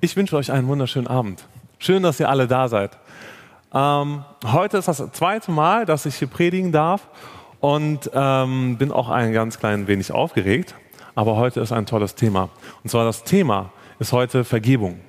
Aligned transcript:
Ich 0.00 0.14
wünsche 0.14 0.36
euch 0.36 0.52
einen 0.52 0.68
wunderschönen 0.68 1.08
Abend. 1.08 1.44
Schön, 1.80 2.04
dass 2.04 2.20
ihr 2.20 2.28
alle 2.28 2.46
da 2.46 2.68
seid. 2.68 2.96
Ähm, 3.74 4.24
heute 4.46 4.78
ist 4.78 4.86
das 4.86 5.02
zweite 5.10 5.50
Mal, 5.50 5.86
dass 5.86 6.06
ich 6.06 6.14
hier 6.14 6.28
predigen 6.28 6.70
darf 6.70 7.08
und 7.58 8.08
ähm, 8.14 8.76
bin 8.78 8.92
auch 8.92 9.08
ein 9.08 9.32
ganz 9.32 9.58
klein 9.58 9.88
wenig 9.88 10.12
aufgeregt. 10.12 10.76
Aber 11.16 11.34
heute 11.34 11.58
ist 11.58 11.72
ein 11.72 11.84
tolles 11.84 12.14
Thema. 12.14 12.48
Und 12.84 12.90
zwar 12.90 13.04
das 13.04 13.24
Thema 13.24 13.72
ist 13.98 14.12
heute 14.12 14.44
Vergebung. 14.44 15.00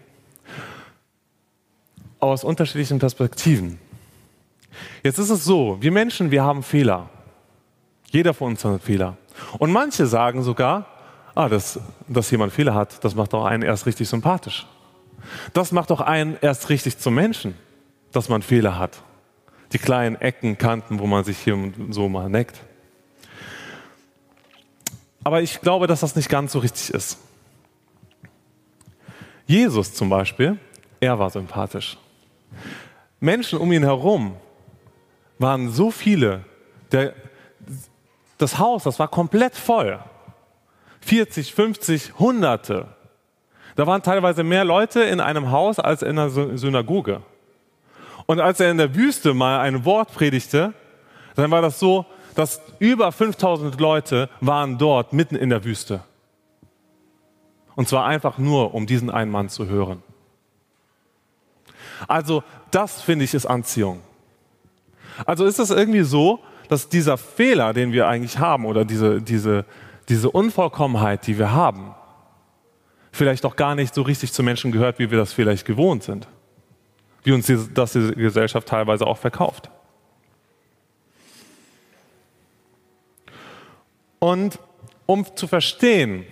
Aus 2.20 2.44
unterschiedlichen 2.44 2.98
Perspektiven. 2.98 3.78
Jetzt 5.04 5.20
ist 5.20 5.30
es 5.30 5.46
so, 5.46 5.78
wir 5.80 5.92
Menschen, 5.92 6.32
wir 6.32 6.44
haben 6.44 6.64
Fehler. 6.64 7.10
Jeder 8.08 8.34
von 8.34 8.54
uns 8.54 8.66
hat 8.66 8.82
Fehler. 8.82 9.18
Und 9.60 9.72
manche 9.72 10.08
sagen 10.08 10.42
sogar, 10.42 10.88
ah, 11.36 11.48
dass, 11.48 11.80
dass 12.08 12.32
jemand 12.32 12.54
Fehler 12.54 12.74
hat, 12.74 13.04
das 13.04 13.14
macht 13.14 13.34
doch 13.34 13.46
einen 13.46 13.62
erst 13.62 13.86
richtig 13.86 14.10
sympathisch. 14.10 14.66
Das 15.54 15.72
macht 15.72 15.90
doch 15.90 16.02
einen 16.02 16.38
erst 16.42 16.70
richtig 16.70 16.98
zum 16.98 17.16
Menschen, 17.16 17.56
dass 18.12 18.30
man 18.30 18.42
Fehler 18.42 18.78
hat. 18.78 19.02
Die 19.74 19.78
kleinen 19.78 20.16
Ecken, 20.16 20.58
Kanten, 20.58 21.00
wo 21.00 21.08
man 21.08 21.24
sich 21.24 21.38
hier 21.38 21.58
so 21.90 22.10
mal 22.10 22.30
neckt. 22.30 22.60
Aber 25.24 25.42
ich 25.42 25.62
glaube, 25.62 25.88
dass 25.88 26.00
das 26.00 26.16
nicht 26.16 26.30
ganz 26.30 26.54
so 26.54 26.60
richtig 26.60 26.94
ist. 26.94 27.18
Jesus 29.46 29.94
zum 29.94 30.10
Beispiel, 30.10 30.58
er 31.00 31.20
war 31.20 31.30
sympathisch. 31.30 31.98
Menschen 33.20 33.60
um 33.60 33.72
ihn 33.72 33.84
herum 33.84 34.36
waren 35.38 35.72
so 35.72 35.92
viele. 35.92 36.46
Der, 36.92 37.14
das 38.38 38.58
Haus, 38.60 38.84
das 38.84 39.00
war 39.00 39.08
komplett 39.08 39.56
voll. 39.56 40.00
40, 41.02 41.54
50, 41.54 42.20
Hunderte. 42.20 42.88
Da 43.80 43.88
waren 43.88 44.04
teilweise 44.04 44.44
mehr 44.44 44.66
Leute 44.66 45.04
in 45.04 45.22
einem 45.22 45.52
Haus 45.52 45.80
als 45.80 46.02
in 46.02 46.20
einer 46.20 46.30
Synagoge. 46.30 47.22
Und 48.26 48.42
als 48.42 48.60
er 48.60 48.72
in 48.72 48.78
der 48.78 48.94
Wüste 48.94 49.34
mal 49.34 49.62
ein 49.62 49.86
Wort 49.86 50.14
predigte, 50.14 50.74
dann 51.36 51.50
war 51.50 51.62
das 51.62 51.80
so, 51.80 52.06
dass 52.36 52.62
über 52.80 53.10
5000 53.14 53.80
Leute 53.80 54.30
waren 54.42 54.78
dort 54.78 55.14
mitten 55.14 55.38
in 55.38 55.50
der 55.50 55.64
Wüste. 55.64 56.04
Und 57.78 57.88
zwar 57.88 58.06
einfach 58.06 58.38
nur, 58.38 58.74
um 58.74 58.86
diesen 58.86 59.10
einen 59.10 59.32
Mann 59.32 59.48
zu 59.48 59.68
hören. 59.68 60.04
Also 62.06 62.44
das 62.72 63.02
finde 63.02 63.24
ich 63.24 63.34
ist 63.34 63.46
Anziehung. 63.46 64.02
Also 65.26 65.46
ist 65.46 65.58
es 65.58 65.70
irgendwie 65.70 66.04
so, 66.04 66.42
dass 66.68 66.90
dieser 66.90 67.18
Fehler, 67.18 67.72
den 67.72 67.94
wir 67.94 68.10
eigentlich 68.10 68.40
haben 68.40 68.66
oder 68.66 68.84
diese, 68.84 69.22
diese, 69.22 69.64
diese 70.10 70.30
Unvollkommenheit, 70.30 71.26
die 71.28 71.40
wir 71.40 71.54
haben, 71.54 71.96
vielleicht 73.12 73.46
auch 73.46 73.56
gar 73.56 73.76
nicht 73.76 73.94
so 73.94 74.02
richtig 74.02 74.34
zu 74.34 74.44
Menschen 74.44 74.72
gehört, 74.72 75.00
wie 75.00 75.12
wir 75.12 75.18
das 75.18 75.34
vielleicht 75.34 75.66
gewohnt 75.66 76.04
sind. 76.04 76.28
Wie 77.24 77.32
uns 77.32 77.52
das 77.74 77.94
die 77.94 78.14
Gesellschaft 78.16 78.68
teilweise 78.68 79.06
auch 79.06 79.18
verkauft. 79.18 79.70
Und 84.20 84.60
um 85.06 85.26
zu 85.36 85.48
verstehen, 85.48 86.26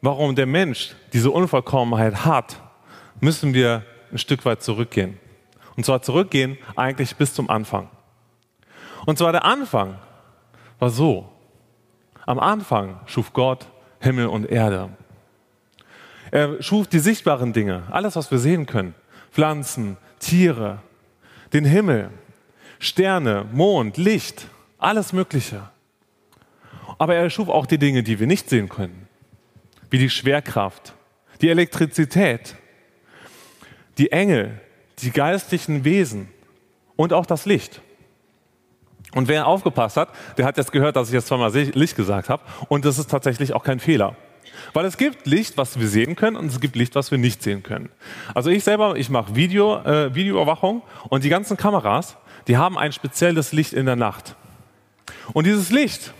warum 0.00 0.34
der 0.34 0.46
Mensch 0.46 0.94
diese 1.12 1.30
Unvollkommenheit 1.30 2.24
hat, 2.24 2.60
müssen 3.20 3.54
wir 3.54 3.84
ein 4.10 4.18
Stück 4.18 4.44
weit 4.44 4.62
zurückgehen. 4.62 5.18
Und 5.76 5.86
zwar 5.86 6.02
zurückgehen 6.02 6.58
eigentlich 6.76 7.16
bis 7.16 7.34
zum 7.34 7.48
Anfang. 7.48 7.88
Und 9.06 9.18
zwar 9.18 9.32
der 9.32 9.44
Anfang 9.44 9.98
war 10.78 10.90
so. 10.90 11.28
Am 12.26 12.38
Anfang 12.38 13.00
schuf 13.06 13.32
Gott 13.32 13.66
Himmel 14.00 14.26
und 14.26 14.46
Erde. 14.46 14.90
Er 16.32 16.62
schuf 16.62 16.88
die 16.88 16.98
sichtbaren 16.98 17.52
Dinge, 17.52 17.82
alles, 17.90 18.16
was 18.16 18.30
wir 18.30 18.38
sehen 18.38 18.64
können. 18.64 18.94
Pflanzen, 19.30 19.98
Tiere, 20.18 20.78
den 21.52 21.66
Himmel, 21.66 22.10
Sterne, 22.78 23.44
Mond, 23.52 23.98
Licht, 23.98 24.48
alles 24.78 25.12
Mögliche. 25.12 25.68
Aber 26.98 27.14
er 27.14 27.28
schuf 27.28 27.50
auch 27.50 27.66
die 27.66 27.76
Dinge, 27.76 28.02
die 28.02 28.18
wir 28.18 28.26
nicht 28.26 28.48
sehen 28.48 28.70
können, 28.70 29.08
wie 29.90 29.98
die 29.98 30.08
Schwerkraft, 30.08 30.94
die 31.42 31.50
Elektrizität, 31.50 32.56
die 33.98 34.10
Engel, 34.10 34.58
die 35.00 35.10
geistlichen 35.10 35.84
Wesen 35.84 36.28
und 36.96 37.12
auch 37.12 37.26
das 37.26 37.44
Licht. 37.44 37.82
Und 39.14 39.28
wer 39.28 39.46
aufgepasst 39.46 39.98
hat, 39.98 40.08
der 40.38 40.46
hat 40.46 40.56
jetzt 40.56 40.72
gehört, 40.72 40.96
dass 40.96 41.08
ich 41.08 41.14
jetzt 41.14 41.26
zweimal 41.26 41.52
Licht 41.52 41.94
gesagt 41.94 42.30
habe. 42.30 42.42
Und 42.68 42.86
das 42.86 42.98
ist 42.98 43.10
tatsächlich 43.10 43.52
auch 43.52 43.64
kein 43.64 43.80
Fehler. 43.80 44.16
Weil 44.72 44.84
es 44.84 44.96
gibt 44.96 45.26
Licht, 45.26 45.56
was 45.56 45.78
wir 45.78 45.88
sehen 45.88 46.16
können, 46.16 46.36
und 46.36 46.46
es 46.46 46.60
gibt 46.60 46.76
Licht, 46.76 46.94
was 46.94 47.10
wir 47.10 47.18
nicht 47.18 47.42
sehen 47.42 47.62
können. 47.62 47.90
Also 48.34 48.50
ich 48.50 48.64
selber, 48.64 48.96
ich 48.96 49.10
mache 49.10 49.34
Video, 49.34 49.78
äh, 49.78 50.14
Videoüberwachung 50.14 50.82
und 51.08 51.24
die 51.24 51.28
ganzen 51.28 51.56
Kameras, 51.56 52.16
die 52.48 52.56
haben 52.56 52.78
ein 52.78 52.92
spezielles 52.92 53.52
Licht 53.52 53.72
in 53.72 53.86
der 53.86 53.96
Nacht. 53.96 54.36
Und 55.32 55.46
dieses 55.46 55.70
Licht 55.70 56.12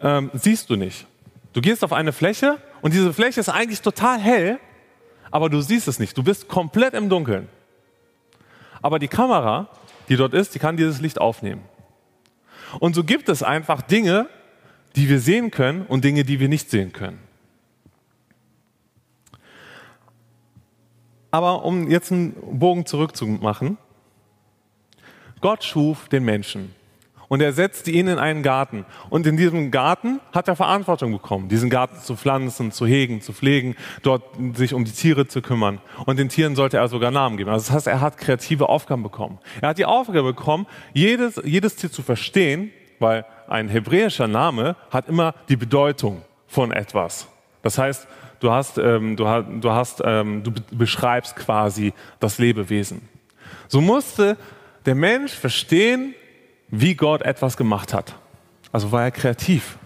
ähm, 0.00 0.30
siehst 0.34 0.70
du 0.70 0.76
nicht. 0.76 1.06
Du 1.52 1.60
gehst 1.60 1.84
auf 1.84 1.92
eine 1.92 2.12
Fläche 2.12 2.58
und 2.82 2.94
diese 2.94 3.12
Fläche 3.12 3.40
ist 3.40 3.48
eigentlich 3.48 3.80
total 3.80 4.18
hell, 4.18 4.58
aber 5.30 5.48
du 5.48 5.60
siehst 5.60 5.88
es 5.88 5.98
nicht. 5.98 6.16
Du 6.16 6.22
bist 6.22 6.48
komplett 6.48 6.94
im 6.94 7.08
Dunkeln. 7.08 7.48
Aber 8.82 8.98
die 8.98 9.08
Kamera, 9.08 9.68
die 10.08 10.16
dort 10.16 10.34
ist, 10.34 10.54
die 10.54 10.58
kann 10.58 10.76
dieses 10.76 11.00
Licht 11.00 11.20
aufnehmen. 11.20 11.62
Und 12.78 12.94
so 12.94 13.04
gibt 13.04 13.28
es 13.28 13.42
einfach 13.42 13.82
Dinge, 13.82 14.28
die 14.96 15.08
wir 15.08 15.20
sehen 15.20 15.50
können 15.50 15.82
und 15.82 16.04
Dinge, 16.04 16.24
die 16.24 16.40
wir 16.40 16.48
nicht 16.48 16.70
sehen 16.70 16.92
können. 16.92 17.18
Aber 21.30 21.64
um 21.64 21.90
jetzt 21.90 22.10
einen 22.10 22.34
Bogen 22.58 22.86
zurückzumachen, 22.86 23.76
Gott 25.40 25.64
schuf 25.64 26.08
den 26.08 26.24
Menschen 26.24 26.74
und 27.28 27.40
er 27.40 27.52
setzte 27.52 27.90
ihn 27.90 28.08
in 28.08 28.18
einen 28.18 28.42
Garten. 28.42 28.86
Und 29.10 29.26
in 29.26 29.36
diesem 29.36 29.70
Garten 29.70 30.20
hat 30.32 30.48
er 30.48 30.56
Verantwortung 30.56 31.12
bekommen, 31.12 31.48
diesen 31.48 31.70
Garten 31.70 31.98
zu 32.00 32.16
pflanzen, 32.16 32.72
zu 32.72 32.86
hegen, 32.86 33.20
zu 33.20 33.32
pflegen, 33.32 33.74
dort 34.02 34.22
sich 34.54 34.74
um 34.74 34.84
die 34.84 34.92
Tiere 34.92 35.26
zu 35.26 35.42
kümmern. 35.42 35.80
Und 36.06 36.18
den 36.18 36.28
Tieren 36.28 36.56
sollte 36.56 36.78
er 36.78 36.88
sogar 36.88 37.10
Namen 37.10 37.36
geben. 37.36 37.50
Also 37.50 37.66
das 37.66 37.74
heißt, 37.74 37.86
er 37.86 38.00
hat 38.00 38.16
kreative 38.16 38.68
Aufgaben 38.68 39.02
bekommen. 39.02 39.38
Er 39.60 39.70
hat 39.70 39.78
die 39.78 39.84
Aufgabe 39.84 40.22
bekommen, 40.22 40.66
jedes, 40.92 41.40
jedes 41.44 41.76
Tier 41.76 41.90
zu 41.90 42.02
verstehen, 42.02 42.70
weil 42.98 43.24
ein 43.48 43.68
hebräischer 43.68 44.28
Name 44.28 44.76
hat 44.90 45.08
immer 45.08 45.34
die 45.48 45.56
Bedeutung 45.56 46.22
von 46.46 46.72
etwas. 46.72 47.28
Das 47.62 47.78
heißt, 47.78 48.06
du, 48.40 48.50
hast, 48.50 48.78
ähm, 48.78 49.16
du, 49.16 49.26
hast, 49.26 49.46
du, 49.60 49.70
hast, 49.70 50.02
ähm, 50.04 50.42
du 50.42 50.52
beschreibst 50.70 51.36
quasi 51.36 51.92
das 52.20 52.38
Lebewesen. 52.38 53.08
So 53.68 53.80
musste 53.80 54.36
der 54.84 54.94
Mensch 54.94 55.32
verstehen, 55.32 56.14
wie 56.68 56.94
Gott 56.94 57.22
etwas 57.22 57.56
gemacht 57.56 57.92
hat. 57.92 58.14
Also 58.72 58.92
war 58.92 59.02
er 59.02 59.10
kreativ. 59.10 59.78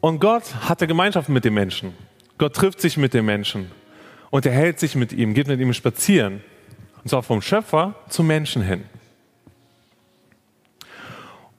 Und 0.00 0.20
Gott 0.20 0.54
hatte 0.68 0.86
Gemeinschaft 0.86 1.28
mit 1.28 1.44
dem 1.44 1.54
Menschen. 1.54 1.94
Gott 2.38 2.54
trifft 2.54 2.80
sich 2.80 2.96
mit 2.96 3.14
dem 3.14 3.26
Menschen 3.26 3.70
und 4.30 4.46
er 4.46 4.52
hält 4.52 4.78
sich 4.78 4.94
mit 4.94 5.12
ihm, 5.12 5.34
geht 5.34 5.48
mit 5.48 5.58
ihm 5.58 5.72
spazieren. 5.72 6.42
Und 7.02 7.10
zwar 7.10 7.22
vom 7.22 7.40
Schöpfer 7.40 7.94
zum 8.08 8.26
Menschen 8.26 8.62
hin. 8.62 8.84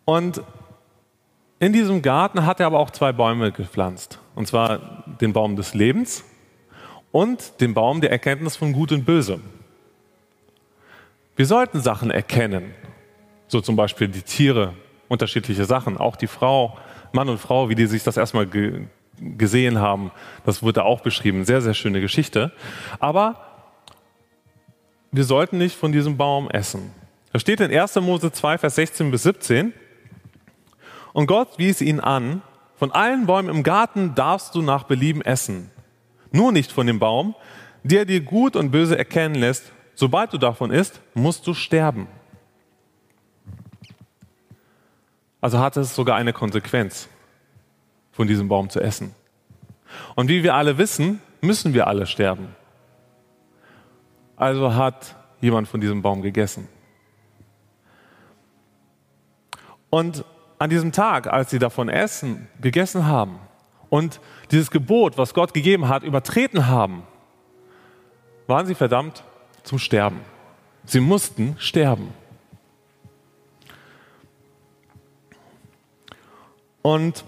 Und 0.10 0.42
in 1.60 1.74
diesem 1.74 2.02
Garten 2.02 2.46
hat 2.46 2.62
er 2.62 2.68
aber 2.68 2.80
auch 2.80 2.92
zwei 2.92 3.12
Bäume 3.12 3.52
gepflanzt. 3.52 4.20
Und 4.36 4.48
zwar 4.48 5.04
den 5.20 5.34
Baum 5.34 5.58
des 5.58 5.74
Lebens 5.74 6.24
und 7.12 7.60
den 7.60 7.74
Baum 7.74 8.00
der 8.00 8.10
Erkenntnis 8.10 8.56
von 8.56 8.72
Gut 8.72 8.94
und 8.94 9.04
Böse. 9.04 9.42
Wir 11.36 11.46
sollten 11.46 11.82
Sachen 11.82 12.10
erkennen, 12.10 12.74
so 13.50 13.60
zum 13.60 13.76
Beispiel 13.76 14.08
die 14.08 14.22
Tiere, 14.22 14.76
unterschiedliche 15.10 15.66
Sachen, 15.66 15.98
auch 15.98 16.16
die 16.16 16.28
Frau, 16.28 16.78
Mann 17.12 17.28
und 17.28 17.40
Frau, 17.40 17.68
wie 17.68 17.76
die 17.76 17.88
sich 17.88 18.04
das 18.04 18.16
erstmal 18.16 18.48
ge 18.48 18.88
gesehen 19.20 19.80
haben, 19.80 20.12
das 20.46 20.62
wurde 20.62 20.86
auch 20.86 21.02
beschrieben, 21.02 21.44
sehr, 21.44 21.60
sehr 21.60 21.74
schöne 21.74 22.00
Geschichte. 22.00 22.52
Aber 23.00 23.42
wir 25.12 25.24
sollten 25.24 25.58
nicht 25.58 25.76
von 25.76 25.92
diesem 25.92 26.16
Baum 26.18 26.50
essen. 26.52 26.92
Da 27.34 27.40
steht 27.40 27.60
in 27.60 27.76
1. 27.76 27.96
Mose 27.96 28.32
2, 28.32 28.60
Vers 28.60 28.76
16 28.76 29.10
bis 29.10 29.24
17. 29.24 29.74
Und 31.18 31.26
Gott 31.26 31.58
wies 31.58 31.82
ihn 31.82 32.00
an, 32.00 32.44
von 32.76 32.92
allen 32.92 33.26
Bäumen 33.26 33.50
im 33.50 33.64
Garten 33.64 34.14
darfst 34.14 34.54
du 34.54 34.62
nach 34.62 34.84
Belieben 34.84 35.24
essen. 35.24 35.72
Nur 36.32 36.52
nicht 36.52 36.72
von 36.72 36.86
dem 36.86 37.00
Baum, 37.00 37.34
der 37.82 38.06
dir 38.06 38.22
gut 38.22 38.56
und 38.56 38.70
böse 38.70 38.96
erkennen 38.96 39.34
lässt 39.34 39.72
Sobald 39.96 40.32
du 40.32 40.38
davon 40.38 40.70
isst, 40.70 41.02
musst 41.16 41.48
du 41.48 41.56
sterben. 41.56 42.08
Also 45.42 45.58
hat 45.58 45.76
es 45.76 45.96
sogar 45.96 46.18
eine 46.18 46.34
Konsequenz, 46.34 47.10
von 48.12 48.28
diesem 48.28 48.48
Baum 48.48 48.70
zu 48.70 48.80
essen. 48.80 49.16
Und 50.14 50.30
wie 50.30 50.44
wir 50.44 50.54
alle 50.54 50.78
wissen, 50.78 51.20
müssen 51.42 51.74
wir 51.74 51.88
alle 51.88 52.06
sterben. 52.06 52.56
Also 54.36 54.76
hat 54.76 55.16
jemand 55.42 55.68
von 55.68 55.82
diesem 55.82 56.04
Baum 56.04 56.22
gegessen. 56.22 56.68
Und 59.90 60.24
an 60.60 60.70
diesem 60.70 60.92
Tag, 60.92 61.28
als 61.28 61.50
sie 61.50 61.60
davon 61.60 61.90
essen, 61.90 62.48
gegessen 62.62 63.06
haben 63.06 63.40
und 63.90 64.20
dieses 64.52 64.72
Gebot, 64.72 65.18
was 65.18 65.34
Gott 65.34 65.54
gegeben 65.54 65.88
hat, 65.88 66.04
übertreten 66.04 66.68
haben, 66.68 67.04
waren 68.48 68.66
sie 68.66 68.76
verdammt 68.76 69.24
zum 69.64 69.78
Sterben. 69.78 70.22
Sie 70.86 71.00
mussten 71.00 71.56
sterben. 71.60 72.14
Und 76.82 77.26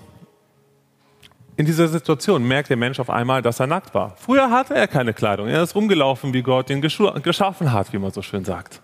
in 1.57 1.65
dieser 1.65 1.89
Situation 1.89 2.47
merkt 2.47 2.69
der 2.69 2.77
Mensch 2.77 3.01
auf 3.01 3.09
einmal, 3.09 3.41
dass 3.41 3.59
er 3.59 3.67
nackt 3.67 3.93
war. 3.93 4.15
Früher 4.15 4.49
hatte 4.49 4.75
er 4.75 4.87
keine 4.87 5.13
Kleidung. 5.13 5.49
Er 5.49 5.61
ist 5.61 5.75
rumgelaufen, 5.75 6.33
wie 6.33 6.41
Gott 6.41 6.69
ihn 6.69 6.79
geschaffen 6.79 7.73
hat, 7.73 7.91
wie 7.91 7.97
man 7.97 8.11
so 8.11 8.21
schön 8.21 8.45
sagt. 8.45 8.81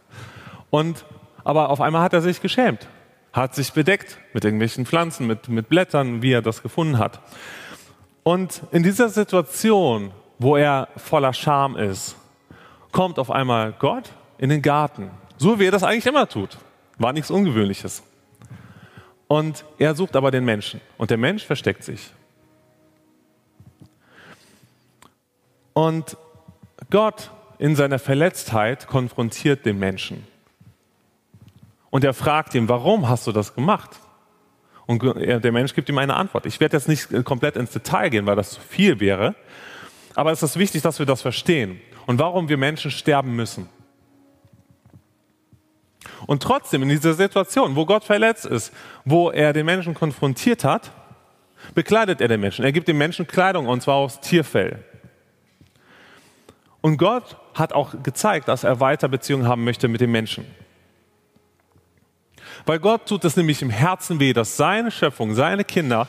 Und, 0.69 1.05
aber 1.45 1.69
auf 1.69 1.79
einmal 1.79 2.01
hat 2.01 2.11
er 2.11 2.21
sich 2.21 2.41
geschämt, 2.41 2.89
hat 3.35 3.53
sich 3.53 3.73
bedeckt 3.73 4.17
mit 4.33 4.45
irgendwelchen 4.45 4.85
Pflanzen, 4.85 5.27
mit, 5.27 5.49
mit 5.49 5.67
Blättern, 5.67 6.21
wie 6.21 6.31
er 6.31 6.41
das 6.41 6.63
gefunden 6.63 6.97
hat. 6.97 7.19
Und 8.23 8.63
in 8.71 8.81
dieser 8.81 9.09
Situation, 9.09 10.11
wo 10.39 10.55
er 10.55 10.87
voller 10.95 11.33
Scham 11.33 11.75
ist, 11.75 12.15
kommt 12.93 13.19
auf 13.19 13.29
einmal 13.29 13.73
Gott 13.73 14.09
in 14.37 14.49
den 14.49 14.61
Garten. 14.61 15.11
So 15.37 15.59
wie 15.59 15.65
er 15.65 15.71
das 15.71 15.83
eigentlich 15.83 16.05
immer 16.05 16.29
tut. 16.29 16.57
War 16.97 17.11
nichts 17.11 17.29
Ungewöhnliches. 17.29 18.03
Und 19.27 19.65
er 19.79 19.95
sucht 19.95 20.15
aber 20.15 20.31
den 20.31 20.45
Menschen. 20.45 20.79
Und 20.97 21.09
der 21.09 21.17
Mensch 21.17 21.43
versteckt 21.43 21.83
sich. 21.83 22.13
Und 25.73 26.15
Gott 26.89 27.31
in 27.57 27.75
seiner 27.75 27.99
Verletztheit 27.99 28.87
konfrontiert 28.87 29.65
den 29.65 29.77
Menschen. 29.77 30.25
Und 31.95 32.03
er 32.03 32.13
fragt 32.13 32.53
ihn, 32.55 32.67
warum 32.67 33.07
hast 33.07 33.25
du 33.25 33.31
das 33.31 33.55
gemacht? 33.55 34.01
Und 34.85 35.01
der 35.01 35.51
Mensch 35.53 35.73
gibt 35.73 35.87
ihm 35.87 35.97
eine 35.97 36.13
Antwort. 36.13 36.45
Ich 36.45 36.59
werde 36.59 36.75
jetzt 36.75 36.89
nicht 36.89 37.07
komplett 37.23 37.55
ins 37.55 37.71
Detail 37.71 38.09
gehen, 38.09 38.25
weil 38.25 38.35
das 38.35 38.49
zu 38.49 38.59
viel 38.59 38.99
wäre. 38.99 39.33
Aber 40.13 40.33
es 40.33 40.43
ist 40.43 40.59
wichtig, 40.59 40.81
dass 40.81 40.99
wir 40.99 41.05
das 41.05 41.21
verstehen 41.21 41.79
und 42.05 42.19
warum 42.19 42.49
wir 42.49 42.57
Menschen 42.57 42.91
sterben 42.91 43.33
müssen. 43.33 43.69
Und 46.27 46.43
trotzdem 46.43 46.83
in 46.83 46.89
dieser 46.89 47.13
Situation, 47.13 47.77
wo 47.77 47.85
Gott 47.85 48.03
verletzt 48.03 48.45
ist, 48.45 48.73
wo 49.05 49.31
er 49.31 49.53
den 49.53 49.65
Menschen 49.65 49.93
konfrontiert 49.93 50.65
hat, 50.65 50.91
bekleidet 51.75 52.19
er 52.19 52.27
den 52.27 52.41
Menschen. 52.41 52.65
Er 52.65 52.73
gibt 52.73 52.89
dem 52.89 52.97
Menschen 52.97 53.25
Kleidung 53.25 53.67
und 53.67 53.79
zwar 53.79 53.95
aus 53.95 54.19
Tierfell. 54.19 54.83
Und 56.81 56.97
Gott 56.97 57.37
hat 57.53 57.71
auch 57.71 58.03
gezeigt, 58.03 58.49
dass 58.49 58.65
er 58.65 58.81
weiter 58.81 59.07
Beziehungen 59.07 59.47
haben 59.47 59.63
möchte 59.63 59.87
mit 59.87 60.01
den 60.01 60.11
Menschen. 60.11 60.45
Weil 62.65 62.79
Gott 62.79 63.07
tut 63.07 63.23
es 63.25 63.35
nämlich 63.37 63.61
im 63.61 63.69
Herzen 63.69 64.19
weh, 64.19 64.33
dass 64.33 64.57
seine 64.57 64.91
Schöpfung, 64.91 65.35
seine 65.35 65.63
Kinder 65.63 66.07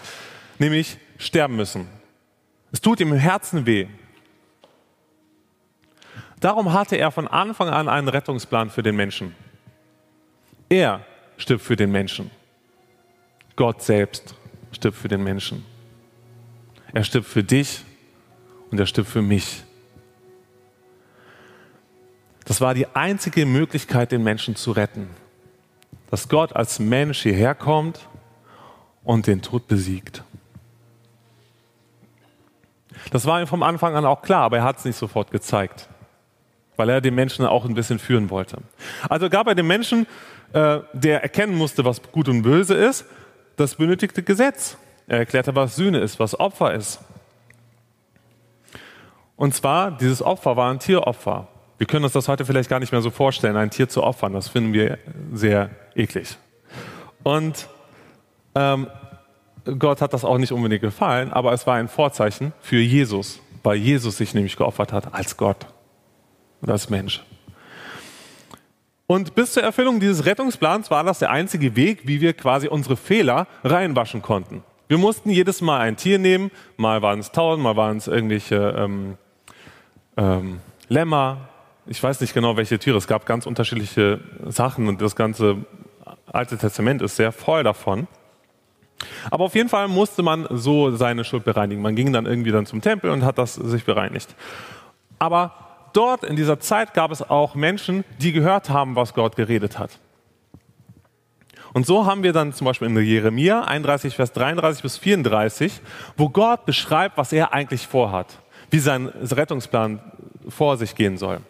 nämlich 0.58 0.98
sterben 1.18 1.56
müssen. 1.56 1.88
Es 2.72 2.80
tut 2.80 3.00
ihm 3.00 3.12
im 3.12 3.18
Herzen 3.18 3.66
weh. 3.66 3.86
Darum 6.40 6.72
hatte 6.72 6.96
er 6.96 7.10
von 7.10 7.28
Anfang 7.28 7.68
an 7.68 7.88
einen 7.88 8.08
Rettungsplan 8.08 8.70
für 8.70 8.82
den 8.82 8.96
Menschen. 8.96 9.34
Er 10.68 11.04
stirbt 11.36 11.62
für 11.62 11.76
den 11.76 11.92
Menschen. 11.92 12.30
Gott 13.54 13.82
selbst 13.82 14.34
stirbt 14.72 14.96
für 14.96 15.08
den 15.08 15.22
Menschen. 15.22 15.64
Er 16.92 17.04
stirbt 17.04 17.26
für 17.26 17.42
dich 17.42 17.84
und 18.70 18.78
er 18.78 18.86
stirbt 18.86 19.08
für 19.08 19.22
mich. 19.22 19.62
Das 22.44 22.60
war 22.60 22.74
die 22.74 22.86
einzige 22.94 23.44
Möglichkeit, 23.44 24.12
den 24.12 24.22
Menschen 24.22 24.56
zu 24.56 24.72
retten. 24.72 25.08
Dass 26.10 26.28
Gott 26.28 26.54
als 26.54 26.78
Mensch 26.78 27.22
hierher 27.22 27.54
kommt 27.54 28.08
und 29.04 29.26
den 29.26 29.42
Tod 29.42 29.68
besiegt. 29.68 30.22
Das 33.10 33.26
war 33.26 33.40
ihm 33.40 33.46
vom 33.46 33.62
Anfang 33.62 33.94
an 33.94 34.04
auch 34.04 34.22
klar, 34.22 34.42
aber 34.42 34.58
er 34.58 34.64
hat 34.64 34.78
es 34.78 34.84
nicht 34.84 34.96
sofort 34.96 35.30
gezeigt, 35.30 35.88
weil 36.76 36.88
er 36.88 37.00
den 37.00 37.14
Menschen 37.14 37.46
auch 37.46 37.64
ein 37.64 37.74
bisschen 37.74 37.98
führen 37.98 38.30
wollte. 38.30 38.58
Also 39.08 39.30
gab 39.30 39.46
er 39.46 39.54
dem 39.54 39.66
Menschen, 39.66 40.06
äh, 40.52 40.80
der 40.92 41.22
erkennen 41.22 41.56
musste, 41.56 41.84
was 41.84 42.02
gut 42.02 42.28
und 42.28 42.42
böse 42.42 42.74
ist, 42.74 43.04
das 43.56 43.76
benötigte 43.76 44.22
Gesetz. 44.22 44.76
Er 45.06 45.18
erklärte, 45.18 45.54
was 45.54 45.76
Sühne 45.76 45.98
ist, 46.00 46.18
was 46.18 46.38
Opfer 46.38 46.74
ist. 46.74 47.00
Und 49.36 49.54
zwar, 49.54 49.90
dieses 49.92 50.22
Opfer 50.22 50.56
war 50.56 50.70
ein 50.70 50.78
Tieropfer. 50.78 51.48
Wir 51.78 51.86
können 51.86 52.04
uns 52.04 52.14
das 52.14 52.28
heute 52.28 52.44
vielleicht 52.44 52.70
gar 52.70 52.80
nicht 52.80 52.92
mehr 52.92 53.02
so 53.02 53.10
vorstellen, 53.10 53.56
ein 53.56 53.70
Tier 53.70 53.88
zu 53.88 54.02
opfern. 54.02 54.32
Das 54.32 54.48
finden 54.48 54.72
wir 54.72 54.98
sehr 55.32 55.70
eklig. 55.94 56.38
Und 57.22 57.68
ähm, 58.54 58.86
Gott 59.78 60.00
hat 60.00 60.14
das 60.14 60.24
auch 60.24 60.38
nicht 60.38 60.52
unbedingt 60.52 60.80
gefallen, 60.80 61.32
aber 61.32 61.52
es 61.52 61.66
war 61.66 61.74
ein 61.74 61.88
Vorzeichen 61.88 62.52
für 62.60 62.78
Jesus, 62.78 63.40
weil 63.62 63.76
Jesus 63.76 64.16
sich 64.16 64.32
nämlich 64.32 64.56
geopfert 64.56 64.92
hat 64.92 65.12
als 65.12 65.36
Gott 65.36 65.66
und 66.62 66.70
als 66.70 66.88
Mensch. 66.88 67.22
Und 69.06 69.34
bis 69.34 69.52
zur 69.52 69.62
Erfüllung 69.62 70.00
dieses 70.00 70.24
Rettungsplans 70.24 70.90
war 70.90 71.04
das 71.04 71.18
der 71.18 71.30
einzige 71.30 71.76
Weg, 71.76 72.06
wie 72.08 72.20
wir 72.20 72.32
quasi 72.32 72.68
unsere 72.68 72.96
Fehler 72.96 73.46
reinwaschen 73.62 74.22
konnten. 74.22 74.64
Wir 74.88 74.98
mussten 74.98 75.30
jedes 75.30 75.60
Mal 75.60 75.80
ein 75.80 75.96
Tier 75.96 76.18
nehmen, 76.18 76.50
mal 76.76 77.02
waren 77.02 77.18
es 77.18 77.32
Tauben, 77.32 77.62
mal 77.62 77.76
waren 77.76 77.96
es 77.96 78.06
irgendwelche 78.06 78.74
ähm, 78.78 79.18
ähm, 80.16 80.60
Lämmer, 80.88 81.48
ich 81.86 82.02
weiß 82.02 82.20
nicht 82.20 82.34
genau, 82.34 82.56
welche 82.56 82.78
Tiere. 82.78 82.98
Es 82.98 83.06
gab 83.06 83.26
ganz 83.26 83.46
unterschiedliche 83.46 84.20
Sachen 84.46 84.88
und 84.88 85.00
das 85.00 85.16
ganze 85.16 85.64
Alte 86.26 86.58
Testament 86.58 87.02
ist 87.02 87.16
sehr 87.16 87.32
voll 87.32 87.62
davon. 87.62 88.08
Aber 89.30 89.44
auf 89.44 89.54
jeden 89.54 89.68
Fall 89.68 89.88
musste 89.88 90.22
man 90.22 90.46
so 90.50 90.96
seine 90.96 91.24
Schuld 91.24 91.44
bereinigen. 91.44 91.82
Man 91.82 91.94
ging 91.94 92.12
dann 92.12 92.26
irgendwie 92.26 92.50
dann 92.50 92.66
zum 92.66 92.80
Tempel 92.80 93.10
und 93.10 93.24
hat 93.24 93.38
das 93.38 93.54
sich 93.54 93.84
bereinigt. 93.84 94.34
Aber 95.18 95.52
dort 95.92 96.24
in 96.24 96.36
dieser 96.36 96.58
Zeit 96.60 96.94
gab 96.94 97.10
es 97.10 97.22
auch 97.22 97.54
Menschen, 97.54 98.04
die 98.20 98.32
gehört 98.32 98.70
haben, 98.70 98.96
was 98.96 99.14
Gott 99.14 99.36
geredet 99.36 99.78
hat. 99.78 99.98
Und 101.72 101.84
so 101.84 102.06
haben 102.06 102.22
wir 102.22 102.32
dann 102.32 102.54
zum 102.54 102.64
Beispiel 102.64 102.88
in 102.88 102.96
Jeremia 102.96 103.62
31, 103.64 104.16
Vers 104.16 104.32
33 104.32 104.82
bis 104.82 104.96
34, 104.96 105.80
wo 106.16 106.30
Gott 106.30 106.64
beschreibt, 106.64 107.18
was 107.18 107.32
er 107.32 107.52
eigentlich 107.52 107.86
vorhat, 107.86 108.38
wie 108.70 108.78
sein 108.78 109.08
Rettungsplan 109.08 110.00
vor 110.48 110.78
sich 110.78 110.94
gehen 110.94 111.18
soll. 111.18 111.40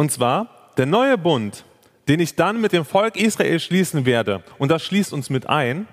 Und 0.00 0.10
zwar, 0.10 0.72
der 0.78 0.86
neue 0.86 1.18
Bund, 1.18 1.66
den 2.08 2.20
ich 2.20 2.34
dann 2.34 2.58
mit 2.58 2.72
dem 2.72 2.86
Volk 2.86 3.16
Israel 3.16 3.60
schließen 3.60 4.06
werde, 4.06 4.42
und 4.56 4.70
das 4.70 4.82
schließt 4.82 5.12
uns 5.12 5.28
mit 5.28 5.46
ein, 5.46 5.86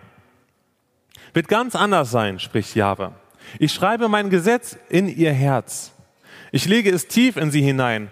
wird 1.34 1.50
ganz 1.50 1.76
anders 1.76 2.10
sein, 2.10 2.40
spricht 2.40 2.74
Jahwe. 2.74 3.12
Ich 3.60 3.74
schreibe 3.74 4.08
mein 4.08 4.30
Gesetz 4.30 4.78
in 4.88 5.10
ihr 5.10 5.34
Herz. 5.34 5.92
Ich 6.54 6.70
lege 6.70 6.90
es 6.90 7.10
tief 7.10 7.36
in 7.36 7.52
sie 7.52 7.62
hinein. 7.62 8.10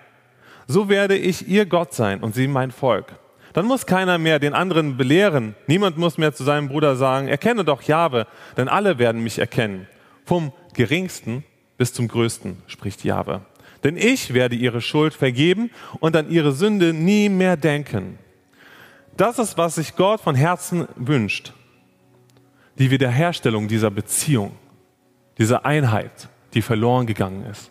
So 0.67 0.89
werde 0.89 1.15
ich 1.15 1.47
ihr 1.47 1.65
Gott 1.65 1.93
sein 1.93 2.21
und 2.21 2.35
sie 2.35 2.49
mein 2.49 2.71
Volk. 2.71 3.17
Dann 3.53 3.65
muss 3.65 3.85
keiner 3.85 4.17
mehr 4.17 4.39
den 4.39 4.53
anderen 4.53 4.97
belehren. 4.97 5.55
Niemand 5.65 5.97
muss 5.97 6.17
mehr 6.17 6.33
zu 6.33 6.43
seinem 6.43 6.67
Bruder 6.67 6.97
sagen, 6.97 7.29
erkenne 7.29 7.63
doch 7.63 7.83
Jahwe, 7.83 8.27
denn 8.57 8.67
alle 8.67 8.99
werden 8.99 9.23
mich 9.23 9.39
erkennen. 9.39 9.87
Vom 10.25 10.51
geringsten 10.73 11.45
bis 11.77 11.93
zum 11.93 12.09
größten, 12.09 12.63
spricht 12.67 13.05
Jahwe. 13.05 13.45
Denn 13.85 13.97
ich 13.97 14.33
werde 14.33 14.55
ihre 14.55 14.81
Schuld 14.81 15.13
vergeben 15.13 15.69
und 15.99 16.15
an 16.15 16.31
ihre 16.31 16.53
Sünde 16.53 16.91
nie 16.91 17.29
mehr 17.29 17.55
denken. 17.55 18.17
Das 19.15 19.37
ist, 19.37 19.59
was 19.59 19.75
sich 19.75 19.95
Gott 19.95 20.21
von 20.21 20.33
Herzen 20.33 20.87
wünscht. 20.95 21.53
Die 22.79 22.89
Wiederherstellung 22.89 23.67
dieser 23.67 23.91
Beziehung, 23.91 24.57
dieser 25.37 25.67
Einheit, 25.67 26.29
die 26.55 26.63
verloren 26.63 27.05
gegangen 27.05 27.45
ist. 27.45 27.69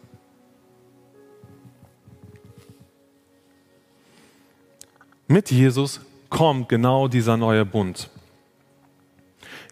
Mit 5.26 5.50
Jesus 5.50 6.00
kommt 6.30 6.68
genau 6.68 7.08
dieser 7.08 7.36
neue 7.36 7.64
Bund. 7.64 8.08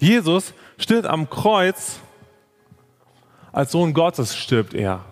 Jesus 0.01 0.55
stirbt 0.77 1.07
am 1.07 1.31
Kreuz, 1.31 2.01
als 3.53 3.71
Sohn 3.71 3.95
Gottes 3.95 4.37
stirbt 4.37 4.75
er. 4.75 5.05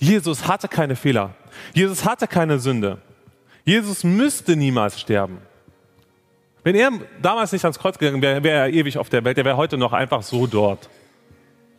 Jesus 0.00 0.48
hatte 0.48 0.66
keine 0.66 0.96
Fehler. 0.96 1.34
Jesus 1.74 2.04
hatte 2.04 2.26
keine 2.26 2.58
Sünde. 2.58 2.98
Jesus 3.64 4.02
müsste 4.02 4.56
niemals 4.56 4.98
sterben. 4.98 5.38
Wenn 6.64 6.74
er 6.74 6.90
damals 7.20 7.52
nicht 7.52 7.64
ans 7.64 7.78
Kreuz 7.78 7.98
gegangen 7.98 8.22
wäre, 8.22 8.42
wäre 8.42 8.58
er 8.58 8.70
ewig 8.70 8.98
auf 8.98 9.10
der 9.10 9.24
Welt. 9.24 9.38
Er 9.38 9.44
wäre 9.44 9.56
heute 9.56 9.76
noch 9.76 9.92
einfach 9.92 10.22
so 10.22 10.46
dort. 10.46 10.88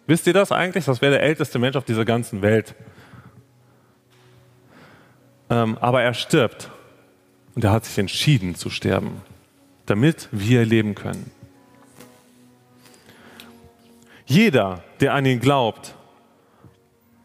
Wisst 0.06 0.28
ihr 0.28 0.34
das 0.34 0.52
eigentlich? 0.52 0.86
Das 0.86 1.02
wäre 1.02 1.14
der 1.14 1.24
älteste 1.24 1.60
Mensch 1.60 1.76
auf 1.76 1.84
dieser 1.84 2.06
ganzen 2.06 2.42
Welt. 2.42 2.76
Ähm, 5.50 5.78
aber 5.80 6.04
er 6.04 6.14
stirbt. 6.14 6.70
Und 7.56 7.64
er 7.64 7.72
hat 7.72 7.86
sich 7.86 7.98
entschieden 7.98 8.56
zu 8.56 8.70
sterben, 8.70 9.22
damit 9.88 10.30
wir 10.32 10.64
leben 10.64 10.96
können. 10.96 11.32
Jeder, 14.26 14.84
der 15.00 15.14
an 15.14 15.26
ihn 15.26 15.40
glaubt, 15.40 15.96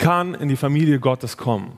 kann 0.06 0.34
in 0.34 0.48
die 0.48 0.54
Familie 0.54 1.00
Gottes 1.00 1.36
kommen. 1.36 1.76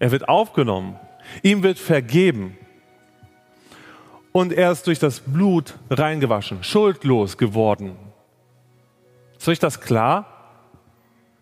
Er 0.00 0.10
wird 0.10 0.28
aufgenommen. 0.28 0.98
Ihm 1.44 1.62
wird 1.62 1.78
vergeben. 1.78 2.58
und 4.32 4.52
er 4.52 4.72
ist 4.72 4.84
durch 4.88 4.98
das 4.98 5.20
Blut 5.20 5.78
reingewaschen, 5.88 6.64
schuldlos 6.64 7.38
geworden. 7.38 7.96
Ist 9.38 9.48
euch 9.48 9.60
das 9.60 9.80
klar? 9.80 10.26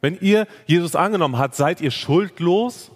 Wenn 0.02 0.18
ihr 0.20 0.46
Jesus 0.66 0.94
angenommen 0.94 1.38
habt, 1.38 1.54
seid 1.54 1.80
ihr 1.80 1.90
schuldlos? 1.90 2.92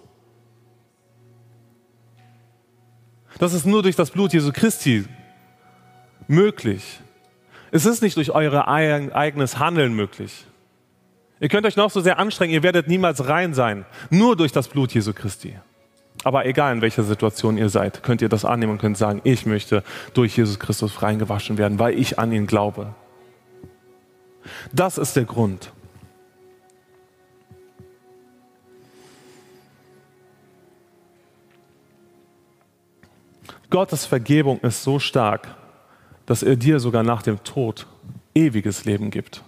Das 3.39 3.53
ist 3.53 3.65
nur 3.65 3.81
durch 3.81 3.95
das 3.95 4.11
Blut 4.11 4.33
Jesu 4.33 4.51
Christi 4.53 5.05
möglich. 6.27 7.01
Es 7.71 7.87
ist 7.87 8.03
nicht 8.03 8.17
durch 8.17 8.29
euer 8.31 8.67
eigenes 8.67 9.57
Handeln 9.57 9.95
möglich. 9.95 10.45
Ihr 11.39 11.47
könnt 11.47 11.65
euch 11.65 11.77
noch 11.77 11.89
so 11.89 12.01
sehr 12.01 12.19
anstrengen, 12.19 12.53
ihr 12.53 12.63
werdet 12.63 12.87
niemals 12.87 13.27
rein 13.27 13.53
sein. 13.53 13.85
Nur 14.09 14.35
durch 14.35 14.51
das 14.51 14.67
Blut 14.67 14.93
Jesu 14.93 15.13
Christi. 15.13 15.55
Aber 16.23 16.45
egal 16.45 16.75
in 16.75 16.81
welcher 16.81 17.03
Situation 17.03 17.57
ihr 17.57 17.69
seid, 17.69 18.03
könnt 18.03 18.21
ihr 18.21 18.27
das 18.27 18.43
annehmen 18.43 18.73
und 18.73 18.77
könnt 18.79 18.97
sagen, 18.97 19.21
ich 19.23 19.45
möchte 19.45 19.83
durch 20.13 20.35
Jesus 20.35 20.59
Christus 20.59 21.01
reingewaschen 21.01 21.57
werden, 21.57 21.79
weil 21.79 21.97
ich 21.97 22.19
an 22.19 22.33
ihn 22.33 22.45
glaube. 22.45 22.93
Das 24.73 24.97
ist 24.97 25.15
der 25.15 25.23
Grund. 25.23 25.71
Gottes 33.69 34.05
Vergebung 34.05 34.59
ist 34.61 34.83
so 34.83 34.99
stark, 34.99 35.55
dass 36.25 36.43
er 36.43 36.55
dir 36.55 36.79
sogar 36.79 37.03
nach 37.03 37.21
dem 37.21 37.43
Tod 37.43 37.85
ewiges 38.33 38.83
Leben 38.83 39.11
gibt. 39.11 39.43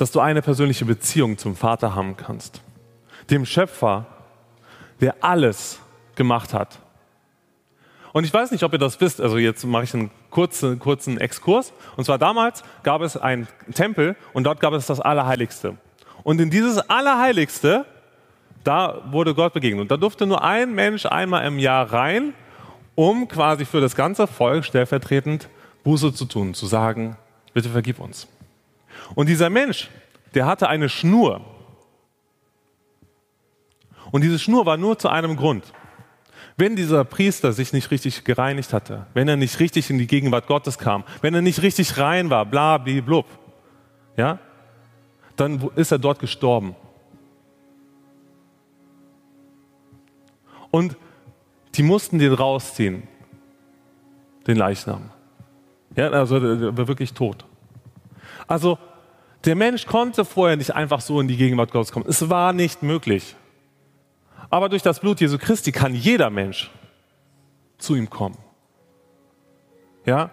Dass 0.00 0.12
du 0.12 0.20
eine 0.20 0.40
persönliche 0.40 0.86
Beziehung 0.86 1.36
zum 1.36 1.54
Vater 1.54 1.94
haben 1.94 2.16
kannst, 2.16 2.62
dem 3.28 3.44
Schöpfer, 3.44 4.06
der 5.02 5.16
alles 5.20 5.78
gemacht 6.14 6.54
hat. 6.54 6.78
Und 8.14 8.24
ich 8.24 8.32
weiß 8.32 8.50
nicht, 8.50 8.62
ob 8.62 8.72
ihr 8.72 8.78
das 8.78 8.98
wisst, 9.02 9.20
also 9.20 9.36
jetzt 9.36 9.62
mache 9.66 9.84
ich 9.84 9.92
einen 9.92 10.10
kurzen, 10.30 10.78
kurzen 10.78 11.18
Exkurs. 11.18 11.74
Und 11.98 12.04
zwar 12.06 12.16
damals 12.16 12.64
gab 12.82 13.02
es 13.02 13.18
einen 13.18 13.46
Tempel 13.74 14.16
und 14.32 14.44
dort 14.44 14.58
gab 14.60 14.72
es 14.72 14.86
das 14.86 15.00
Allerheiligste. 15.00 15.76
Und 16.22 16.40
in 16.40 16.48
dieses 16.48 16.78
Allerheiligste 16.88 17.84
da 18.64 19.02
wurde 19.10 19.34
Gott 19.34 19.52
begegnet. 19.52 19.82
Und 19.82 19.90
da 19.90 19.98
durfte 19.98 20.26
nur 20.26 20.42
ein 20.42 20.74
Mensch 20.74 21.04
einmal 21.04 21.46
im 21.46 21.58
Jahr 21.58 21.92
rein, 21.92 22.32
um 22.94 23.28
quasi 23.28 23.66
für 23.66 23.82
das 23.82 23.96
ganze 23.96 24.26
Volk 24.26 24.64
stellvertretend 24.64 25.48
Buße 25.84 26.14
zu 26.14 26.24
tun, 26.24 26.54
zu 26.54 26.66
sagen, 26.66 27.16
bitte 27.52 27.68
vergib 27.68 28.00
uns. 28.00 28.28
Und 29.14 29.28
dieser 29.28 29.50
Mensch, 29.50 29.88
der 30.34 30.46
hatte 30.46 30.68
eine 30.68 30.88
Schnur. 30.88 31.40
Und 34.10 34.22
diese 34.22 34.38
Schnur 34.38 34.66
war 34.66 34.76
nur 34.76 34.98
zu 34.98 35.08
einem 35.08 35.36
Grund. 35.36 35.72
Wenn 36.56 36.76
dieser 36.76 37.04
Priester 37.04 37.52
sich 37.52 37.72
nicht 37.72 37.90
richtig 37.90 38.24
gereinigt 38.24 38.72
hatte, 38.72 39.06
wenn 39.14 39.28
er 39.28 39.36
nicht 39.36 39.60
richtig 39.60 39.88
in 39.88 39.98
die 39.98 40.06
Gegenwart 40.06 40.46
Gottes 40.46 40.78
kam, 40.78 41.04
wenn 41.22 41.34
er 41.34 41.42
nicht 41.42 41.62
richtig 41.62 41.96
rein 41.96 42.28
war, 42.28 42.44
bla, 42.44 42.78
bla, 42.78 43.00
blub, 43.00 43.26
ja, 44.16 44.38
dann 45.36 45.70
ist 45.76 45.90
er 45.90 45.98
dort 45.98 46.18
gestorben. 46.18 46.76
Und 50.70 50.96
die 51.74 51.82
mussten 51.82 52.18
den 52.18 52.34
rausziehen, 52.34 53.04
den 54.46 54.56
Leichnam. 54.56 55.10
Ja, 55.96 56.10
also 56.10 56.38
der 56.38 56.76
war 56.76 56.88
wirklich 56.88 57.12
tot. 57.12 57.44
Also 58.50 58.78
der 59.44 59.54
Mensch 59.54 59.86
konnte 59.86 60.24
vorher 60.24 60.56
nicht 60.56 60.74
einfach 60.74 61.00
so 61.00 61.20
in 61.20 61.28
die 61.28 61.36
Gegenwart 61.36 61.70
Gottes 61.70 61.92
kommen. 61.92 62.06
Es 62.08 62.28
war 62.28 62.52
nicht 62.52 62.82
möglich. 62.82 63.36
Aber 64.50 64.68
durch 64.68 64.82
das 64.82 64.98
Blut 64.98 65.20
Jesu 65.20 65.38
Christi 65.38 65.70
kann 65.70 65.94
jeder 65.94 66.30
Mensch 66.30 66.68
zu 67.78 67.94
ihm 67.94 68.10
kommen. 68.10 68.36
Ja? 70.04 70.30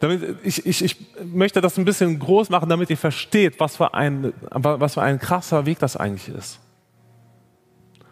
Damit, 0.00 0.38
ich, 0.42 0.64
ich, 0.64 0.82
ich 0.82 0.96
möchte 1.22 1.60
das 1.60 1.76
ein 1.76 1.84
bisschen 1.84 2.18
groß 2.18 2.48
machen, 2.48 2.70
damit 2.70 2.88
ihr 2.88 2.96
versteht, 2.96 3.60
was 3.60 3.76
für, 3.76 3.92
ein, 3.92 4.32
was 4.50 4.94
für 4.94 5.02
ein 5.02 5.18
krasser 5.18 5.66
Weg 5.66 5.78
das 5.78 5.98
eigentlich 5.98 6.34
ist. 6.34 6.58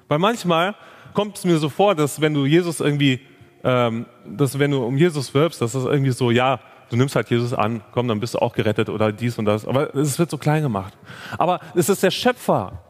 Weil 0.06 0.18
manchmal 0.18 0.74
kommt 1.14 1.38
es 1.38 1.44
mir 1.46 1.56
so 1.56 1.70
vor, 1.70 1.94
dass 1.94 2.20
wenn 2.20 2.34
du 2.34 2.44
Jesus 2.44 2.78
irgendwie, 2.78 3.20
ähm, 3.64 4.04
dass 4.26 4.58
wenn 4.58 4.70
du 4.70 4.84
um 4.84 4.98
Jesus 4.98 5.32
wirbst, 5.32 5.62
dass 5.62 5.72
das 5.72 5.86
irgendwie 5.86 6.12
so, 6.12 6.30
ja, 6.30 6.60
du 6.90 6.96
nimmst 6.96 7.16
halt 7.16 7.30
Jesus 7.30 7.54
an, 7.54 7.82
komm, 7.92 8.08
dann 8.08 8.20
bist 8.20 8.34
du 8.34 8.38
auch 8.38 8.52
gerettet 8.52 8.88
oder 8.88 9.12
dies 9.12 9.38
und 9.38 9.46
das. 9.46 9.66
Aber 9.66 9.94
es 9.94 10.18
wird 10.18 10.30
so 10.30 10.36
klein 10.36 10.62
gemacht. 10.62 10.92
Aber 11.38 11.60
es 11.74 11.88
ist 11.88 12.02
der 12.02 12.10
Schöpfer, 12.10 12.82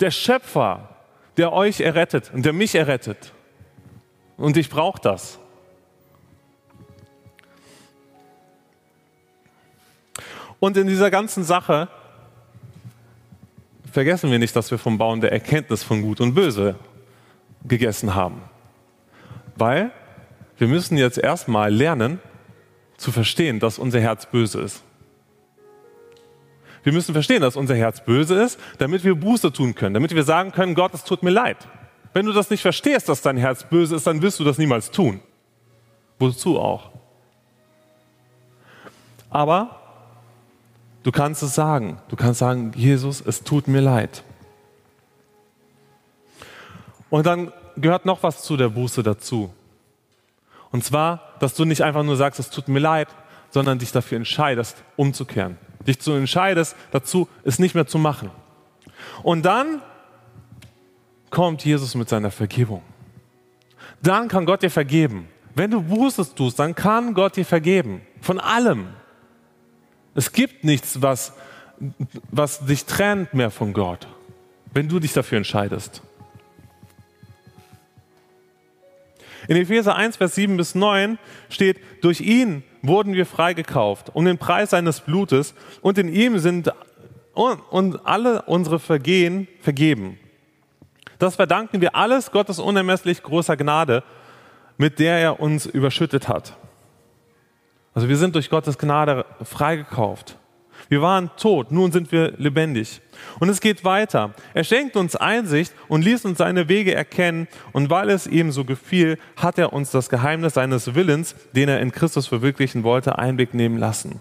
der 0.00 0.10
Schöpfer, 0.10 0.88
der 1.36 1.52
euch 1.52 1.80
errettet 1.80 2.30
und 2.34 2.44
der 2.44 2.52
mich 2.52 2.74
errettet. 2.74 3.32
Und 4.36 4.56
ich 4.56 4.68
brauche 4.68 5.00
das. 5.00 5.38
Und 10.58 10.76
in 10.76 10.86
dieser 10.86 11.10
ganzen 11.10 11.44
Sache 11.44 11.88
vergessen 13.90 14.30
wir 14.30 14.38
nicht, 14.38 14.54
dass 14.54 14.70
wir 14.70 14.78
vom 14.78 14.98
Baum 14.98 15.20
der 15.20 15.32
Erkenntnis 15.32 15.82
von 15.82 16.02
Gut 16.02 16.20
und 16.20 16.34
Böse 16.34 16.74
gegessen 17.64 18.14
haben. 18.14 18.42
Weil 19.56 19.90
wir 20.58 20.68
müssen 20.68 20.98
jetzt 20.98 21.18
erstmal 21.18 21.72
lernen 21.72 22.20
zu 23.00 23.12
verstehen, 23.12 23.60
dass 23.60 23.78
unser 23.78 24.00
Herz 24.00 24.26
böse 24.26 24.60
ist. 24.60 24.82
Wir 26.82 26.92
müssen 26.92 27.12
verstehen, 27.12 27.42
dass 27.42 27.56
unser 27.56 27.74
Herz 27.74 28.04
böse 28.04 28.34
ist, 28.42 28.58
damit 28.78 29.04
wir 29.04 29.14
Buße 29.14 29.52
tun 29.52 29.74
können, 29.74 29.94
damit 29.94 30.14
wir 30.14 30.22
sagen 30.22 30.52
können, 30.52 30.74
Gott, 30.74 30.94
es 30.94 31.04
tut 31.04 31.22
mir 31.22 31.30
leid. 31.30 31.56
Wenn 32.12 32.26
du 32.26 32.32
das 32.32 32.50
nicht 32.50 32.62
verstehst, 32.62 33.08
dass 33.08 33.22
dein 33.22 33.36
Herz 33.36 33.64
böse 33.64 33.96
ist, 33.96 34.06
dann 34.06 34.20
wirst 34.22 34.38
du 34.40 34.44
das 34.44 34.58
niemals 34.58 34.90
tun. 34.90 35.20
Wozu 36.18 36.58
auch? 36.58 36.90
Aber 39.30 39.80
du 41.02 41.12
kannst 41.12 41.42
es 41.42 41.54
sagen. 41.54 41.98
Du 42.08 42.16
kannst 42.16 42.40
sagen, 42.40 42.72
Jesus, 42.74 43.22
es 43.24 43.42
tut 43.44 43.68
mir 43.68 43.80
leid. 43.80 44.22
Und 47.08 47.26
dann 47.26 47.52
gehört 47.76 48.04
noch 48.04 48.22
was 48.22 48.42
zu 48.42 48.56
der 48.56 48.68
Buße 48.68 49.02
dazu. 49.02 49.50
Und 50.72 50.84
zwar, 50.84 51.34
dass 51.40 51.54
du 51.54 51.64
nicht 51.64 51.82
einfach 51.82 52.02
nur 52.02 52.16
sagst, 52.16 52.40
es 52.40 52.50
tut 52.50 52.68
mir 52.68 52.78
leid, 52.78 53.08
sondern 53.50 53.78
dich 53.78 53.92
dafür 53.92 54.16
entscheidest, 54.16 54.76
umzukehren. 54.96 55.58
Dich 55.86 56.00
zu 56.00 56.12
entscheidest 56.12 56.76
dazu, 56.92 57.28
es 57.42 57.58
nicht 57.58 57.74
mehr 57.74 57.86
zu 57.86 57.98
machen. 57.98 58.30
Und 59.22 59.42
dann 59.42 59.82
kommt 61.30 61.64
Jesus 61.64 61.94
mit 61.94 62.08
seiner 62.08 62.30
Vergebung. 62.30 62.82
Dann 64.02 64.28
kann 64.28 64.46
Gott 64.46 64.62
dir 64.62 64.70
vergeben. 64.70 65.28
Wenn 65.54 65.70
du 65.70 65.82
Buße 65.82 66.34
tust, 66.34 66.58
dann 66.58 66.74
kann 66.74 67.14
Gott 67.14 67.36
dir 67.36 67.44
vergeben. 67.44 68.02
Von 68.20 68.38
allem. 68.38 68.88
Es 70.14 70.32
gibt 70.32 70.64
nichts, 70.64 71.02
was, 71.02 71.32
was 72.30 72.64
dich 72.64 72.84
trennt 72.84 73.34
mehr 73.34 73.50
von 73.50 73.72
Gott, 73.72 74.06
wenn 74.72 74.88
du 74.88 75.00
dich 75.00 75.12
dafür 75.12 75.38
entscheidest. 75.38 76.02
In 79.48 79.56
Epheser 79.56 79.96
1, 79.96 80.16
Vers 80.16 80.34
7 80.34 80.56
bis 80.56 80.74
9 80.74 81.18
steht, 81.48 81.80
durch 82.02 82.20
ihn 82.20 82.62
wurden 82.82 83.14
wir 83.14 83.26
freigekauft 83.26 84.10
um 84.14 84.24
den 84.24 84.38
Preis 84.38 84.70
seines 84.70 85.00
Blutes 85.00 85.54
und 85.82 85.98
in 85.98 86.08
ihm 86.08 86.38
sind 86.38 86.72
und 87.34 88.06
alle 88.06 88.42
unsere 88.42 88.78
Vergehen 88.78 89.48
vergeben. 89.60 90.18
Das 91.18 91.36
verdanken 91.36 91.80
wir 91.80 91.94
alles 91.94 92.30
Gottes 92.30 92.58
unermesslich 92.58 93.22
großer 93.22 93.56
Gnade, 93.56 94.02
mit 94.78 94.98
der 94.98 95.18
er 95.18 95.40
uns 95.40 95.66
überschüttet 95.66 96.28
hat. 96.28 96.56
Also 97.92 98.08
wir 98.08 98.16
sind 98.16 98.34
durch 98.34 98.50
Gottes 98.50 98.78
Gnade 98.78 99.26
freigekauft. 99.42 100.38
Wir 100.90 101.00
waren 101.00 101.30
tot, 101.36 101.70
nun 101.70 101.92
sind 101.92 102.10
wir 102.10 102.32
lebendig. 102.36 103.00
Und 103.38 103.48
es 103.48 103.60
geht 103.60 103.84
weiter. 103.84 104.34
Er 104.54 104.64
schenkt 104.64 104.96
uns 104.96 105.14
Einsicht 105.14 105.72
und 105.86 106.04
ließ 106.04 106.24
uns 106.24 106.38
seine 106.38 106.68
Wege 106.68 106.92
erkennen. 106.92 107.46
Und 107.70 107.90
weil 107.90 108.10
es 108.10 108.26
ihm 108.26 108.50
so 108.50 108.64
gefiel, 108.64 109.16
hat 109.36 109.56
er 109.56 109.72
uns 109.72 109.92
das 109.92 110.08
Geheimnis 110.08 110.54
seines 110.54 110.96
Willens, 110.96 111.36
den 111.54 111.68
er 111.68 111.80
in 111.80 111.92
Christus 111.92 112.26
verwirklichen 112.26 112.82
wollte, 112.82 113.20
Einblick 113.20 113.54
nehmen 113.54 113.78
lassen. 113.78 114.18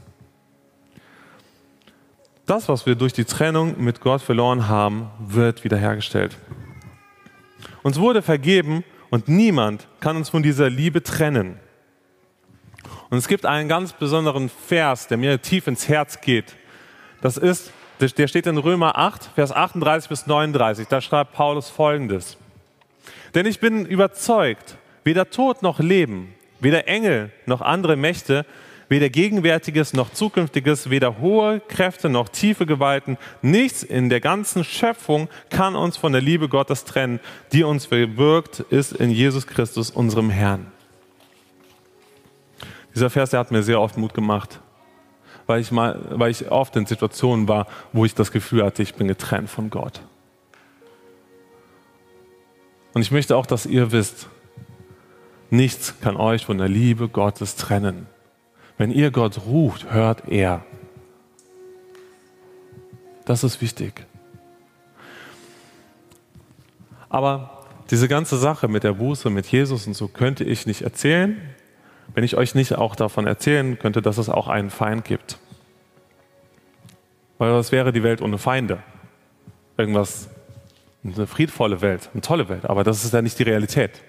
Das, 2.46 2.70
was 2.70 2.86
wir 2.86 2.94
durch 2.94 3.14
die 3.14 3.26
Trennung 3.26 3.84
mit 3.84 4.00
Gott 4.00 4.22
verloren 4.22 4.68
haben, 4.68 5.10
wird 5.20 5.64
wiederhergestellt. 5.64 6.38
Uns 7.82 8.00
wurde 8.00 8.22
vergeben 8.22 8.84
und 9.10 9.28
niemand 9.28 9.88
kann 10.02 10.18
uns 10.18 10.30
von 10.30 10.44
dieser 10.44 10.70
Liebe 10.70 11.02
trennen. 11.02 11.60
Und 13.10 13.18
es 13.18 13.28
gibt 13.28 13.48
einen 13.48 13.68
ganz 13.68 13.94
besonderen 13.94 14.50
Vers, 14.50 15.08
der 15.08 15.18
mir 15.18 15.42
tief 15.42 15.66
ins 15.66 15.88
Herz 15.90 16.22
geht. 16.22 16.56
Das 17.22 17.38
ist, 17.38 17.72
der 18.00 18.28
steht 18.28 18.48
in 18.48 18.58
Römer 18.58 18.98
8, 18.98 19.32
Vers 19.36 19.52
38 19.52 20.10
bis 20.10 20.28
39. 20.28 20.88
Da 20.88 21.02
schreibt 21.02 21.34
Paulus 21.34 21.70
folgendes. 21.70 22.38
Denn 23.36 23.46
ich 23.46 23.60
bin 23.60 23.86
überzeugt, 23.86 24.78
weder 25.04 25.30
Tod 25.30 25.62
noch 25.62 25.80
Leben, 25.80 26.34
weder 26.60 26.88
Engel 26.88 27.32
noch 27.46 27.62
andere 27.62 27.96
Mächte, 27.96 28.46
Weder 28.90 29.10
Gegenwärtiges 29.10 29.94
noch 29.94 30.12
Zukünftiges, 30.14 30.90
weder 30.90 31.20
hohe 31.20 31.60
Kräfte 31.60 32.10
noch 32.10 32.28
tiefe 32.28 32.66
Gewalten, 32.66 33.20
nichts 33.44 33.84
in 33.84 34.10
der 34.10 34.20
ganzen 34.20 34.64
Schöpfung 34.64 35.30
kann 35.52 35.76
uns 35.76 35.96
von 35.96 36.12
der 36.12 36.22
Liebe 36.22 36.50
Gottes 36.50 36.86
trennen, 36.86 37.20
die 37.54 37.64
uns 37.64 37.86
bewirkt 37.86 38.62
ist 38.72 38.94
in 38.94 39.12
Jesus 39.12 39.46
Christus, 39.46 39.92
unserem 39.92 40.32
Herrn. 40.32 40.72
Dieser 42.96 43.12
Vers, 43.12 43.30
der 43.30 43.42
hat 43.42 43.52
mir 43.52 43.62
sehr 43.62 43.80
oft 43.80 43.96
Mut 43.96 44.16
gemacht, 44.16 44.60
weil 45.50 45.62
ich, 45.62 45.72
mal, 45.72 46.00
weil 46.12 46.29
ich 46.29 46.51
oft 46.51 46.75
in 46.75 46.86
Situationen 46.86 47.48
war, 47.48 47.65
wo 47.91 48.06
ich 48.06 48.13
das 48.13 48.32
Gefühl 48.32 48.63
hatte, 48.63 48.84
ich 48.84 48.94
bin 48.94 49.08
getrennt 49.08 49.50
von 49.50 49.72
Gott. 49.72 50.00
Und 52.94 53.01
ich 53.01 53.10
möchte 53.10 53.36
auch, 53.36 53.48
dass 53.48 53.65
ihr 53.65 53.91
wisst, 53.91 54.27
nichts 55.50 56.00
kann 56.01 56.18
euch 56.18 56.46
von 56.46 56.60
der 56.60 56.68
Liebe 56.68 57.10
Gottes 57.10 57.56
trennen. 57.56 58.06
Wenn 58.77 58.91
ihr 58.91 59.10
Gott 59.10 59.48
ruft, 59.48 59.91
hört 59.91 60.27
er. 60.27 60.63
Das 63.25 63.44
ist 63.44 63.60
wichtig. 63.60 64.06
Aber 67.10 67.65
diese 67.89 68.08
ganze 68.08 68.38
Sache 68.38 68.68
mit 68.68 68.84
der 68.84 68.94
Buße, 68.94 69.32
mit 69.32 69.48
Jesus 69.48 69.88
und 69.88 69.96
so 69.96 70.10
könnte 70.10 70.44
ich 70.44 70.68
nicht 70.68 70.84
erzählen, 70.84 71.41
wenn 72.13 72.24
ich 72.24 72.36
euch 72.36 72.56
nicht 72.56 72.75
auch 72.75 72.96
davon 72.96 73.28
erzählen 73.28 73.78
könnte, 73.80 74.01
dass 74.01 74.18
es 74.18 74.30
auch 74.30 74.48
einen 74.48 74.70
Feind 74.70 75.06
gibt. 75.06 75.38
Weil 77.38 77.54
was 77.54 77.72
wäre 77.72 77.92
die 77.92 78.04
Welt 78.04 78.22
ohne 78.22 78.38
Feinde? 78.38 78.84
Irgendwas, 79.78 80.30
eine 81.04 81.28
friedvolle 81.28 81.82
Welt, 81.82 82.10
eine 82.13 82.22
tolle 82.22 82.50
Welt, 82.50 82.66
aber 82.66 82.84
das 82.84 83.06
ist 83.06 83.13
ja 83.13 83.22
nicht 83.22 83.39
die 83.39 83.44
Realität. 83.44 84.01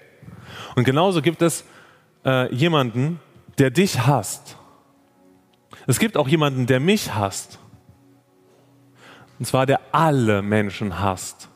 Und 0.75 0.83
genauso 0.83 1.21
gibt 1.21 1.41
es 1.41 1.63
äh, 2.25 2.53
jemanden, 2.53 3.19
der 3.57 3.69
dich 3.69 4.05
hasst. 4.05 4.57
Es 5.87 5.99
gibt 5.99 6.17
auch 6.17 6.27
jemanden, 6.27 6.67
der 6.67 6.79
mich 6.79 7.13
hasst. 7.13 7.59
Und 9.39 9.45
zwar 9.45 9.65
der 9.65 9.79
alle 9.91 10.41
Menschen 10.41 10.99
hasst. 10.99 11.49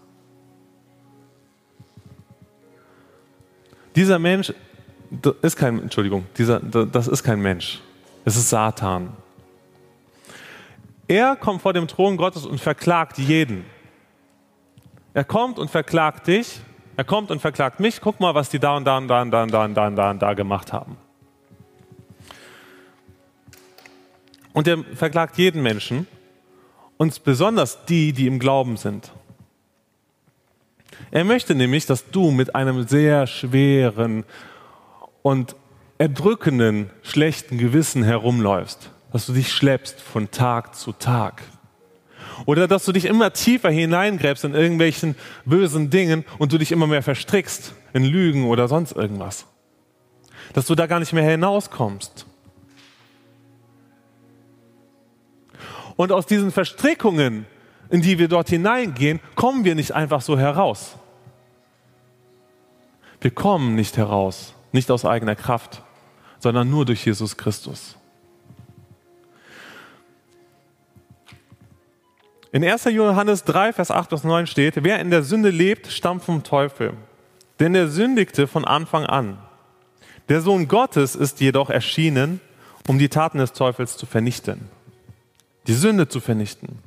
Dieser 3.95 4.19
Mensch 4.19 4.53
das 5.21 5.35
ist 5.41 5.55
kein, 5.55 5.81
Entschuldigung, 5.81 6.25
dieser, 6.37 6.59
das 6.59 7.07
ist 7.07 7.23
kein 7.23 7.41
Mensch. 7.41 7.81
Es 8.23 8.35
ist 8.35 8.49
Satan. 8.49 9.09
Er 11.07 11.35
kommt 11.35 11.61
vor 11.61 11.73
dem 11.73 11.87
Thron 11.87 12.17
Gottes 12.17 12.45
und 12.45 12.59
verklagt 12.59 13.17
jeden. 13.17 13.65
Er 15.13 15.23
kommt 15.23 15.59
und 15.59 15.69
verklagt 15.69 16.27
dich. 16.27 16.59
Er 16.97 17.03
kommt 17.03 17.29
und 17.29 17.39
verklagt 17.39 17.79
mich. 17.79 18.01
Guck 18.01 18.19
mal, 18.19 18.33
was 18.33 18.49
die 18.49 18.59
da 18.59 18.75
und 18.75 18.85
da 18.85 18.97
und 18.97 19.07
da 19.07 19.21
und 19.21 19.31
da 19.31 19.43
und 19.43 19.51
da 19.51 19.65
und 19.65 19.75
da 19.75 19.87
und 19.87 19.95
da, 19.95 20.11
und 20.11 20.21
da 20.21 20.33
gemacht 20.33 20.73
haben. 20.73 20.97
Und 24.53 24.67
er 24.67 24.83
verklagt 24.95 25.37
jeden 25.37 25.61
Menschen 25.61 26.07
und 26.97 27.23
besonders 27.23 27.85
die, 27.85 28.13
die 28.13 28.25
im 28.25 28.39
Glauben 28.39 28.77
sind. 28.77 29.11
Er 31.11 31.23
möchte 31.23 31.55
nämlich, 31.55 31.85
dass 31.85 32.09
du 32.09 32.31
mit 32.31 32.55
einem 32.55 32.87
sehr 32.87 33.27
schweren 33.27 34.23
und 35.25 35.55
erdrückenden, 35.97 36.91
schlechten 37.01 37.57
Gewissen 37.57 38.03
herumläufst, 38.03 38.91
dass 39.11 39.25
du 39.25 39.33
dich 39.33 39.51
schleppst 39.51 39.99
von 39.99 40.29
Tag 40.29 40.75
zu 40.75 40.91
Tag. 40.91 41.41
Oder 42.45 42.67
dass 42.67 42.85
du 42.85 42.91
dich 42.91 43.05
immer 43.05 43.33
tiefer 43.33 43.71
hineingräbst 43.71 44.43
in 44.43 44.53
irgendwelchen 44.53 45.15
bösen 45.43 45.89
Dingen 45.89 46.25
und 46.37 46.53
du 46.53 46.59
dich 46.59 46.71
immer 46.71 46.85
mehr 46.85 47.01
verstrickst 47.01 47.73
in 47.93 48.03
Lügen 48.03 48.45
oder 48.45 48.67
sonst 48.67 48.91
irgendwas. 48.91 49.47
Dass 50.53 50.67
du 50.67 50.75
da 50.75 50.85
gar 50.85 50.99
nicht 50.99 51.11
mehr 51.11 51.27
hinauskommst. 51.27 52.27
Und 55.95 56.11
aus 56.11 56.27
diesen 56.27 56.51
Verstrickungen, 56.51 57.47
in 57.89 58.03
die 58.03 58.19
wir 58.19 58.27
dort 58.27 58.49
hineingehen, 58.49 59.19
kommen 59.33 59.65
wir 59.65 59.73
nicht 59.73 59.93
einfach 59.93 60.21
so 60.21 60.37
heraus. 60.37 60.97
Wir 63.21 63.31
kommen 63.31 63.73
nicht 63.73 63.97
heraus, 63.97 64.54
nicht 64.75 64.91
aus 64.91 65.05
eigener 65.05 65.35
Kraft, 65.35 65.81
sondern 66.39 66.69
nur 66.69 66.85
durch 66.85 67.03
Jesus 67.03 67.35
Christus. 67.35 67.95
In 72.51 72.63
1. 72.63 72.85
Johannes 72.85 73.43
3, 73.43 73.73
Vers 73.73 73.91
8 73.91 74.09
bis 74.11 74.23
9 74.23 74.47
steht, 74.47 74.83
wer 74.83 74.99
in 74.99 75.09
der 75.09 75.23
Sünde 75.23 75.49
lebt, 75.49 75.87
stammt 75.87 76.23
vom 76.23 76.43
Teufel. 76.43 76.93
Denn 77.59 77.73
er 77.73 77.87
sündigte 77.87 78.47
von 78.47 78.63
Anfang 78.63 79.05
an. 79.05 79.39
Der 80.29 80.41
Sohn 80.41 80.67
Gottes 80.67 81.15
ist 81.15 81.41
jedoch 81.41 81.69
erschienen, 81.69 82.39
um 82.87 82.97
die 82.97 83.09
Taten 83.09 83.39
des 83.39 83.53
Teufels 83.53 83.97
zu 83.97 84.05
vernichten. 84.05 84.69
Die 85.67 85.73
Sünde 85.73 86.07
zu 86.07 86.19
vernichten. 86.19 86.79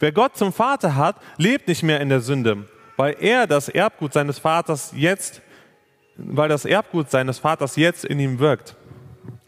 Wer 0.00 0.12
Gott 0.12 0.36
zum 0.36 0.52
Vater 0.52 0.96
hat, 0.96 1.16
lebt 1.36 1.68
nicht 1.68 1.82
mehr 1.82 2.00
in 2.00 2.08
der 2.08 2.20
Sünde, 2.20 2.68
weil 2.96 3.16
er 3.20 3.46
das 3.46 3.68
Erbgut 3.68 4.12
seines 4.12 4.38
Vaters 4.38 4.92
jetzt 4.94 5.40
weil 6.16 6.48
das 6.48 6.64
Erbgut 6.64 7.10
seines 7.10 7.38
Vaters 7.38 7.76
jetzt 7.76 8.04
in 8.04 8.18
ihm 8.20 8.38
wirkt. 8.38 8.74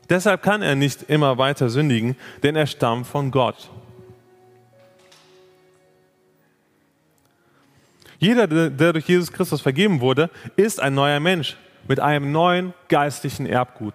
Deshalb 0.08 0.42
kann 0.42 0.62
er 0.62 0.74
nicht 0.74 1.02
immer 1.04 1.38
weiter 1.38 1.68
sündigen, 1.68 2.16
denn 2.42 2.56
er 2.56 2.66
stammt 2.66 3.06
von 3.06 3.30
Gott. 3.30 3.70
Jeder, 8.18 8.46
der 8.46 8.92
durch 8.92 9.06
Jesus 9.06 9.32
Christus 9.32 9.60
vergeben 9.60 10.00
wurde, 10.00 10.30
ist 10.56 10.80
ein 10.80 10.94
neuer 10.94 11.20
Mensch 11.20 11.56
mit 11.86 12.00
einem 12.00 12.32
neuen 12.32 12.74
geistlichen 12.88 13.46
Erbgut. 13.46 13.94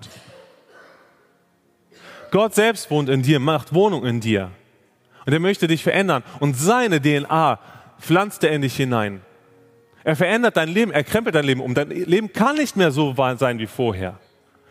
Gott 2.31 2.55
selbst 2.55 2.89
wohnt 2.89 3.09
in 3.09 3.21
dir, 3.21 3.39
macht 3.39 3.73
Wohnung 3.73 4.05
in 4.05 4.19
dir. 4.19 4.49
Und 5.25 5.33
er 5.33 5.39
möchte 5.39 5.67
dich 5.67 5.83
verändern. 5.83 6.23
Und 6.39 6.55
seine 6.55 7.01
DNA 7.01 7.59
pflanzt 7.99 8.43
er 8.43 8.51
in 8.51 8.61
dich 8.61 8.75
hinein. 8.75 9.21
Er 10.03 10.15
verändert 10.15 10.57
dein 10.57 10.69
Leben, 10.69 10.91
er 10.91 11.03
krempelt 11.03 11.35
dein 11.35 11.45
Leben 11.45 11.61
um. 11.61 11.73
Dein 11.73 11.89
Leben 11.89 12.31
kann 12.33 12.57
nicht 12.57 12.75
mehr 12.75 12.91
so 12.91 13.15
sein 13.37 13.59
wie 13.59 13.67
vorher. 13.67 14.19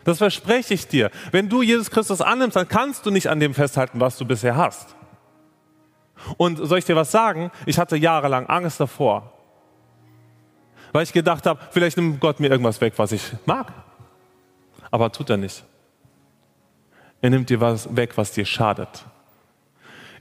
Das 0.03 0.17
verspreche 0.19 0.73
ich 0.73 0.87
dir. 0.87 1.09
Wenn 1.31 1.49
du 1.49 1.61
Jesus 1.61 1.89
Christus 1.89 2.21
annimmst, 2.21 2.55
dann 2.55 2.67
kannst 2.67 3.05
du 3.05 3.11
nicht 3.11 3.27
an 3.27 3.39
dem 3.39 3.53
festhalten, 3.53 3.99
was 3.99 4.17
du 4.17 4.25
bisher 4.25 4.55
hast. 4.55 4.95
Und 6.37 6.57
soll 6.57 6.77
ich 6.77 6.85
dir 6.85 6.95
was 6.95 7.11
sagen? 7.11 7.51
Ich 7.65 7.79
hatte 7.79 7.95
jahrelang 7.95 8.45
Angst 8.47 8.79
davor. 8.79 9.31
Weil 10.91 11.03
ich 11.03 11.13
gedacht 11.13 11.45
habe, 11.45 11.59
vielleicht 11.71 11.97
nimmt 11.97 12.19
Gott 12.19 12.39
mir 12.39 12.49
irgendwas 12.51 12.79
weg, 12.81 12.93
was 12.97 13.11
ich 13.11 13.23
mag. 13.45 13.73
Aber 14.91 15.11
tut 15.11 15.29
er 15.29 15.37
nicht. 15.37 15.63
Er 17.21 17.29
nimmt 17.29 17.49
dir 17.49 17.59
was 17.59 17.95
weg, 17.95 18.11
was 18.17 18.31
dir 18.31 18.45
schadet. 18.45 19.05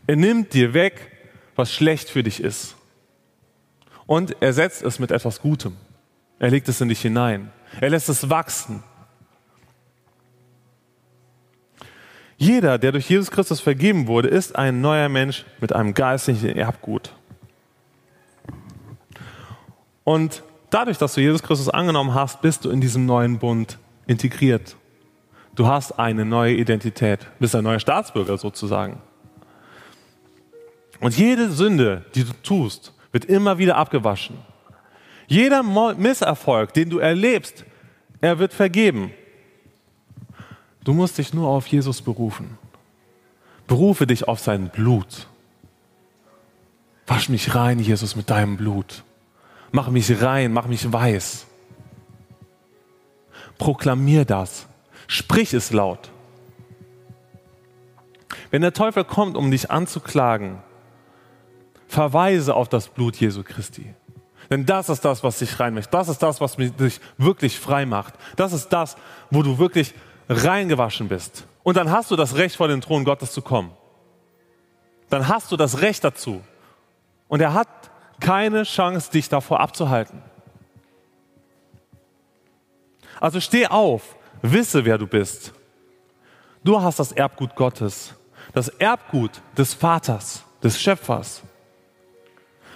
Er 0.07 0.16
nimmt 0.16 0.55
dir 0.55 0.72
weg, 0.72 1.11
was 1.57 1.72
schlecht 1.72 2.09
für 2.09 2.22
dich 2.22 2.42
ist 2.42 2.77
und 4.12 4.42
ersetzt 4.42 4.83
es 4.83 4.98
mit 4.98 5.11
etwas 5.11 5.40
Gutem. 5.40 5.75
Er 6.38 6.51
legt 6.51 6.68
es 6.68 6.83
in 6.83 6.90
dich 6.90 7.01
hinein. 7.01 7.51
Er 7.81 7.88
lässt 7.88 8.11
es 8.11 8.29
wachsen. 8.29 8.83
Jeder, 12.37 12.77
der 12.77 12.92
durch 12.92 13.09
Jesus 13.09 13.31
Christus 13.31 13.61
vergeben 13.61 14.09
wurde, 14.09 14.29
ist 14.29 14.55
ein 14.55 14.83
neuer 14.83 15.09
Mensch 15.09 15.46
mit 15.62 15.72
einem 15.72 15.94
geistlichen 15.94 16.59
Erbgut. 16.59 17.14
Und 20.05 20.42
dadurch, 20.68 20.98
dass 20.98 21.14
du 21.14 21.22
Jesus 21.22 21.42
Christus 21.42 21.70
angenommen 21.70 22.12
hast, 22.12 22.42
bist 22.42 22.66
du 22.66 22.70
in 22.70 22.83
diesem 22.83 23.07
neuen 23.07 23.38
Bund 23.38 23.79
integriert. 24.07 24.77
Du 25.55 25.68
hast 25.68 25.92
eine 25.92 26.27
neue 26.27 26.53
Identität, 26.53 27.29
bist 27.38 27.57
ein 27.57 27.64
neuer 27.64 27.81
Staatsbürger 27.81 28.37
sozusagen. 28.37 29.01
Und 31.01 31.16
jede 31.16 31.51
Sünde, 31.51 32.05
die 32.14 32.25
du 32.25 32.35
tust, 32.42 32.92
wird 33.12 33.27
immer 33.27 33.59
wieder 33.59 33.77
abgewaschen. 33.77 34.38
Jeder 35.27 35.62
Misserfolg, 35.62 36.72
den 36.75 36.90
du 36.90 36.98
erlebst, 36.98 37.64
er 38.20 38.38
wird 38.38 38.53
vergeben. 38.53 39.12
Du 40.85 40.92
musst 40.92 41.18
dich 41.18 41.33
nur 41.33 41.48
auf 41.48 41.66
Jesus 41.66 42.03
berufen. 42.03 42.59
Berufe 43.66 44.07
dich 44.07 44.27
auf 44.27 44.40
sein 44.40 44.68
Blut. 44.68 45.29
Wasch 47.07 47.29
mich 47.29 47.55
rein, 47.55 47.79
Jesus, 47.79 48.16
mit 48.16 48.31
deinem 48.31 48.57
Blut. 48.57 49.05
Mach 49.70 49.88
mich 49.88 50.20
rein, 50.22 50.53
mach 50.53 50.66
mich 50.66 50.92
weiß. 50.92 51.46
Proklamier 53.59 54.25
das. 54.25 54.66
Sprich 55.07 55.55
es 55.55 55.72
laut. 55.72 56.11
Wenn 58.51 58.62
der 58.62 58.72
Teufel 58.72 59.05
kommt, 59.05 59.37
um 59.37 59.51
dich 59.51 59.70
anzuklagen, 59.70 60.59
verweise 61.92 62.55
auf 62.55 62.68
das 62.68 62.88
Blut 62.88 63.16
Jesu 63.16 63.42
Christi. 63.42 63.94
Denn 64.50 64.66
das 64.66 64.88
ist 64.88 65.05
das, 65.05 65.22
was 65.22 65.38
dich 65.38 65.61
reinmacht. 65.61 65.92
Das 65.92 66.09
ist 66.09 66.22
das, 66.22 66.40
was 66.40 66.57
dich 66.57 67.00
wirklich 67.18 67.59
frei 67.59 67.87
macht. 67.87 68.14
Das 68.37 68.52
ist 68.52 68.68
das, 68.70 68.96
wo 69.31 69.42
du 69.42 69.59
wirklich 69.59 69.94
reingewaschen 70.28 71.09
bist. 71.09 71.44
Und 71.62 71.76
dann 71.76 71.90
hast 71.90 72.11
du 72.11 72.16
das 72.16 72.37
Recht, 72.37 72.57
vor 72.57 72.68
den 72.68 72.81
Thron 72.81 73.05
Gottes 73.05 73.33
zu 73.33 73.42
kommen. 73.42 73.72
Dann 75.11 75.28
hast 75.28 75.52
du 75.52 75.57
das 75.57 75.81
Recht 75.81 76.02
dazu. 76.02 76.42
Und 77.28 77.40
er 77.40 77.55
hat 77.55 77.68
keine 78.20 78.64
Chance, 78.64 79.11
dich 79.11 79.28
davor 79.28 79.61
abzuhalten. 79.61 80.22
Also 83.20 83.40
steh 83.40 83.66
auf, 83.66 84.16
wisse, 84.40 84.85
wer 84.85 84.98
du 84.98 85.07
bist. 85.07 85.52
Du 86.64 86.81
hast 86.81 86.98
das 86.98 87.12
Erbgut 87.12 87.55
Gottes, 87.55 88.14
das 88.55 88.68
Erbgut 88.68 89.42
des 89.57 89.74
Vaters, 89.74 90.42
des 90.62 90.81
Schöpfers. 90.81 91.42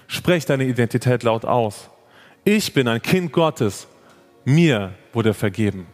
Sprech 0.07 0.47
deine 0.47 0.65
Identität 0.65 1.23
laut 1.23 1.45
aus. 1.45 1.91
Ich 2.45 2.73
bin 2.73 2.89
ein 2.89 3.03
Kind 3.03 3.33
Gottes. 3.33 3.89
Mir 4.45 4.95
wurde 5.13 5.35
vergeben. 5.35 5.87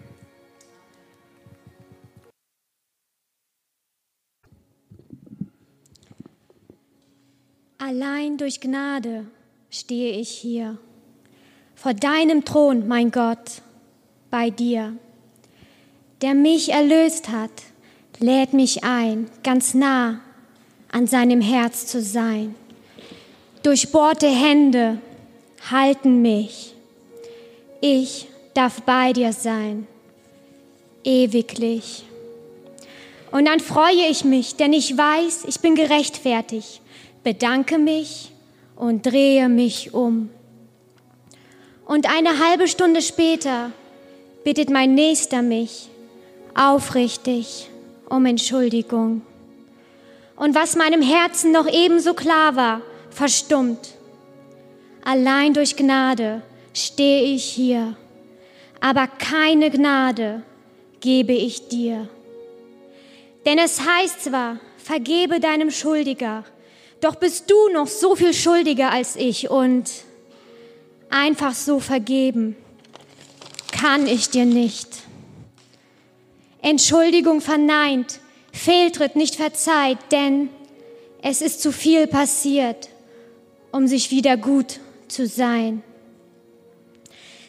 Allein 7.78 8.38
durch 8.38 8.60
Gnade 8.60 9.26
stehe 9.70 10.12
ich 10.18 10.30
hier, 10.30 10.78
vor 11.74 11.94
deinem 11.94 12.44
Thron, 12.44 12.86
mein 12.86 13.10
Gott, 13.10 13.60
bei 14.30 14.50
dir. 14.50 14.94
Der 16.22 16.34
mich 16.34 16.72
erlöst 16.72 17.28
hat, 17.28 17.50
lädt 18.18 18.52
mich 18.52 18.84
ein, 18.84 19.28
ganz 19.42 19.74
nah 19.74 20.20
an 20.92 21.06
seinem 21.06 21.40
Herz 21.40 21.86
zu 21.86 22.00
sein. 22.00 22.54
Durchbohrte 23.62 24.26
Hände 24.26 24.98
halten 25.70 26.22
mich. 26.22 26.74
Ich 27.80 28.28
darf 28.54 28.82
bei 28.82 29.12
dir 29.12 29.32
sein, 29.32 29.86
ewiglich. 31.04 32.04
Und 33.30 33.46
dann 33.46 33.60
freue 33.60 34.08
ich 34.10 34.24
mich, 34.24 34.56
denn 34.56 34.72
ich 34.72 34.96
weiß, 34.96 35.44
ich 35.46 35.60
bin 35.60 35.74
gerechtfertigt 35.74 36.82
bedanke 37.22 37.78
mich 37.78 38.30
und 38.76 39.06
drehe 39.06 39.48
mich 39.48 39.94
um. 39.94 40.30
Und 41.86 42.08
eine 42.12 42.38
halbe 42.44 42.68
Stunde 42.68 43.02
später 43.02 43.70
bittet 44.44 44.70
mein 44.70 44.94
Nächster 44.94 45.42
mich 45.42 45.88
aufrichtig 46.54 47.70
um 48.08 48.26
Entschuldigung. 48.26 49.22
Und 50.36 50.54
was 50.54 50.76
meinem 50.76 51.02
Herzen 51.02 51.52
noch 51.52 51.66
ebenso 51.66 52.14
klar 52.14 52.56
war, 52.56 52.82
verstummt. 53.12 53.94
Allein 55.04 55.54
durch 55.54 55.76
Gnade 55.76 56.42
stehe 56.74 57.22
ich 57.22 57.44
hier, 57.44 57.96
aber 58.80 59.06
keine 59.06 59.70
Gnade 59.70 60.42
gebe 61.00 61.32
ich 61.32 61.68
dir. 61.68 62.08
Denn 63.44 63.58
es 63.58 63.80
heißt 63.80 64.24
zwar, 64.24 64.60
vergebe 64.78 65.40
deinem 65.40 65.70
Schuldiger, 65.70 66.44
doch 67.00 67.16
bist 67.16 67.50
du 67.50 67.68
noch 67.72 67.88
so 67.88 68.14
viel 68.14 68.32
schuldiger 68.32 68.92
als 68.92 69.16
ich 69.16 69.50
und 69.50 69.90
einfach 71.10 71.54
so 71.54 71.80
vergeben 71.80 72.56
kann 73.82 74.06
ich 74.06 74.30
dir 74.30 74.44
nicht. 74.44 74.86
Entschuldigung 76.60 77.40
verneint, 77.40 78.20
Fehltritt 78.52 79.16
nicht 79.16 79.34
verzeiht, 79.34 79.98
denn 80.12 80.50
es 81.20 81.42
ist 81.42 81.60
zu 81.60 81.72
viel 81.72 82.06
passiert, 82.06 82.90
um 83.72 83.88
sich 83.88 84.10
wieder 84.10 84.36
gut 84.36 84.78
zu 85.08 85.26
sein. 85.26 85.82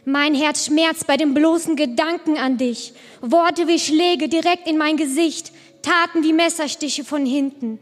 Mein 0.06 0.36
Herz 0.36 0.66
schmerzt 0.66 1.08
bei 1.08 1.16
dem 1.16 1.34
bloßen 1.34 1.76
Gedanken 1.76 2.38
an 2.38 2.58
dich. 2.58 2.94
Worte 3.22 3.68
wie 3.68 3.80
Schläge 3.80 4.28
direkt 4.28 4.68
in 4.68 4.78
mein 4.78 4.98
Gesicht, 4.98 5.52
Taten 5.82 6.24
wie 6.24 6.34
Messerstiche 6.34 7.04
von 7.04 7.26
hinten. 7.26 7.80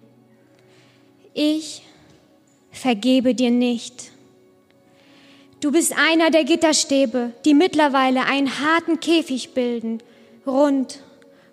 Ich 1.34 1.82
vergebe 2.72 3.34
dir 3.34 3.52
nicht. 3.52 4.12
Du 5.62 5.72
bist 5.72 5.96
einer 5.96 6.32
der 6.32 6.44
Gitterstäbe, 6.44 7.34
die 7.46 7.54
mittlerweile 7.54 8.26
einen 8.26 8.60
harten 8.60 9.00
Käfig 9.00 9.54
bilden, 9.54 10.02
rund 10.46 11.04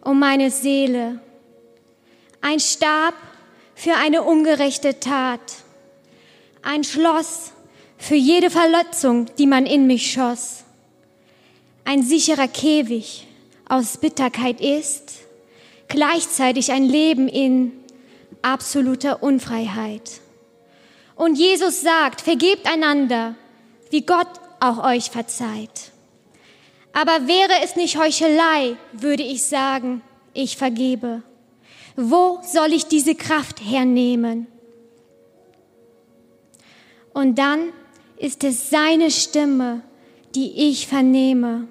um 0.02 0.18
meine 0.18 0.50
Seele. 0.50 1.20
Ein 2.40 2.60
Stab 2.60 3.14
für 3.74 3.94
eine 3.94 4.22
ungerechte 4.22 4.98
Tat. 5.00 5.40
Ein 6.70 6.84
Schloss 6.84 7.52
für 7.96 8.14
jede 8.14 8.50
Verletzung, 8.50 9.24
die 9.38 9.46
man 9.46 9.64
in 9.64 9.86
mich 9.86 10.12
schoss. 10.12 10.64
Ein 11.86 12.02
sicherer 12.02 12.46
Käfig 12.46 13.26
aus 13.66 13.96
Bitterkeit 13.96 14.60
ist 14.60 15.14
gleichzeitig 15.88 16.70
ein 16.70 16.84
Leben 16.84 17.26
in 17.26 17.72
absoluter 18.42 19.22
Unfreiheit. 19.22 20.20
Und 21.14 21.38
Jesus 21.38 21.80
sagt, 21.80 22.20
vergebt 22.20 22.70
einander, 22.70 23.34
wie 23.88 24.02
Gott 24.02 24.28
auch 24.60 24.84
euch 24.84 25.10
verzeiht. 25.10 25.90
Aber 26.92 27.26
wäre 27.26 27.62
es 27.64 27.76
nicht 27.76 27.96
Heuchelei, 27.96 28.76
würde 28.92 29.22
ich 29.22 29.44
sagen, 29.44 30.02
ich 30.34 30.58
vergebe. 30.58 31.22
Wo 31.96 32.40
soll 32.42 32.74
ich 32.74 32.84
diese 32.84 33.14
Kraft 33.14 33.58
hernehmen? 33.64 34.48
Und 37.18 37.36
dann 37.36 37.72
ist 38.16 38.44
es 38.44 38.70
seine 38.70 39.10
Stimme, 39.10 39.82
die 40.36 40.70
ich 40.70 40.86
vernehme, 40.86 41.66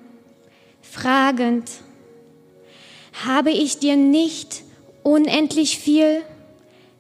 fragend, 0.82 1.72
habe 3.26 3.52
ich 3.52 3.80
dir 3.80 3.96
nicht 3.96 4.64
unendlich 5.04 5.80
viel 5.80 6.22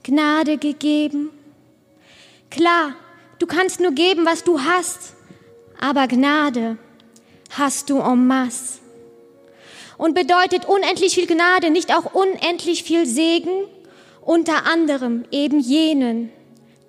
Gnade 0.03 0.57
gegeben? 0.57 1.29
Klar, 2.49 2.95
du 3.39 3.47
kannst 3.47 3.81
nur 3.81 3.91
geben, 3.91 4.25
was 4.25 4.45
du 4.45 4.61
hast, 4.61 5.15
aber 5.77 6.07
Gnade 6.07 6.77
hast 7.49 7.89
du 7.89 7.99
en 7.99 8.27
masse. 8.27 8.79
Und 9.97 10.15
bedeutet 10.15 10.63
unendlich 10.63 11.15
viel 11.15 11.27
Gnade 11.27 11.69
nicht 11.69 11.93
auch 11.93 12.13
unendlich 12.13 12.83
viel 12.83 13.05
Segen? 13.05 13.65
Unter 14.21 14.65
anderem 14.65 15.25
eben 15.31 15.59
jenen, 15.59 16.31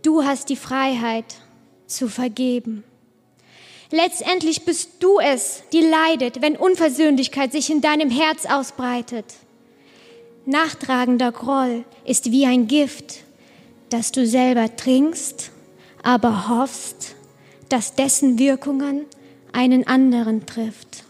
du 0.03 0.23
hast 0.23 0.51
die 0.51 0.57
Freiheit 0.57 1.25
zu 1.89 2.09
vergeben. 2.09 2.85
Letztendlich 3.91 4.65
bist 4.65 4.91
du 5.01 5.19
es, 5.19 5.63
die 5.73 5.81
leidet, 5.81 6.43
wenn 6.43 6.57
Unversöhnlichkeit 6.57 7.53
sich 7.53 7.71
in 7.71 7.81
deinem 7.81 8.11
Herz 8.11 8.45
ausbreitet. 8.45 9.25
Nachtragender 10.45 11.33
Groll 11.33 11.85
ist 12.05 12.31
wie 12.31 12.47
ein 12.47 12.69
Gift, 12.69 13.21
das 13.89 14.13
du 14.13 14.27
selber 14.27 14.77
trinkst, 14.77 15.51
aber 16.03 16.49
hoffst, 16.49 17.15
dass 17.69 17.95
dessen 17.95 18.39
Wirkungen 18.39 19.07
einen 19.53 19.87
anderen 19.87 20.47
trifft. 20.47 21.05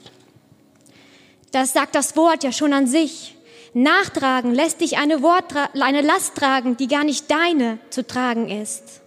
Das 1.51 1.73
sagt 1.73 1.95
das 1.95 2.17
Wort 2.17 2.45
ja 2.45 2.53
schon 2.53 2.73
an 2.73 2.87
sich. 2.87 3.35
Nachtragen 3.75 4.55
lässt 4.55 4.81
dich 4.81 4.99
eine, 4.99 5.23
Wort, 5.23 5.55
eine 5.81 6.01
Last 6.01 6.35
tragen, 6.35 6.77
die 6.77 6.89
gar 6.89 7.05
nicht 7.05 7.31
deine 7.31 7.79
zu 7.91 8.07
tragen 8.07 8.49
ist. 8.49 9.01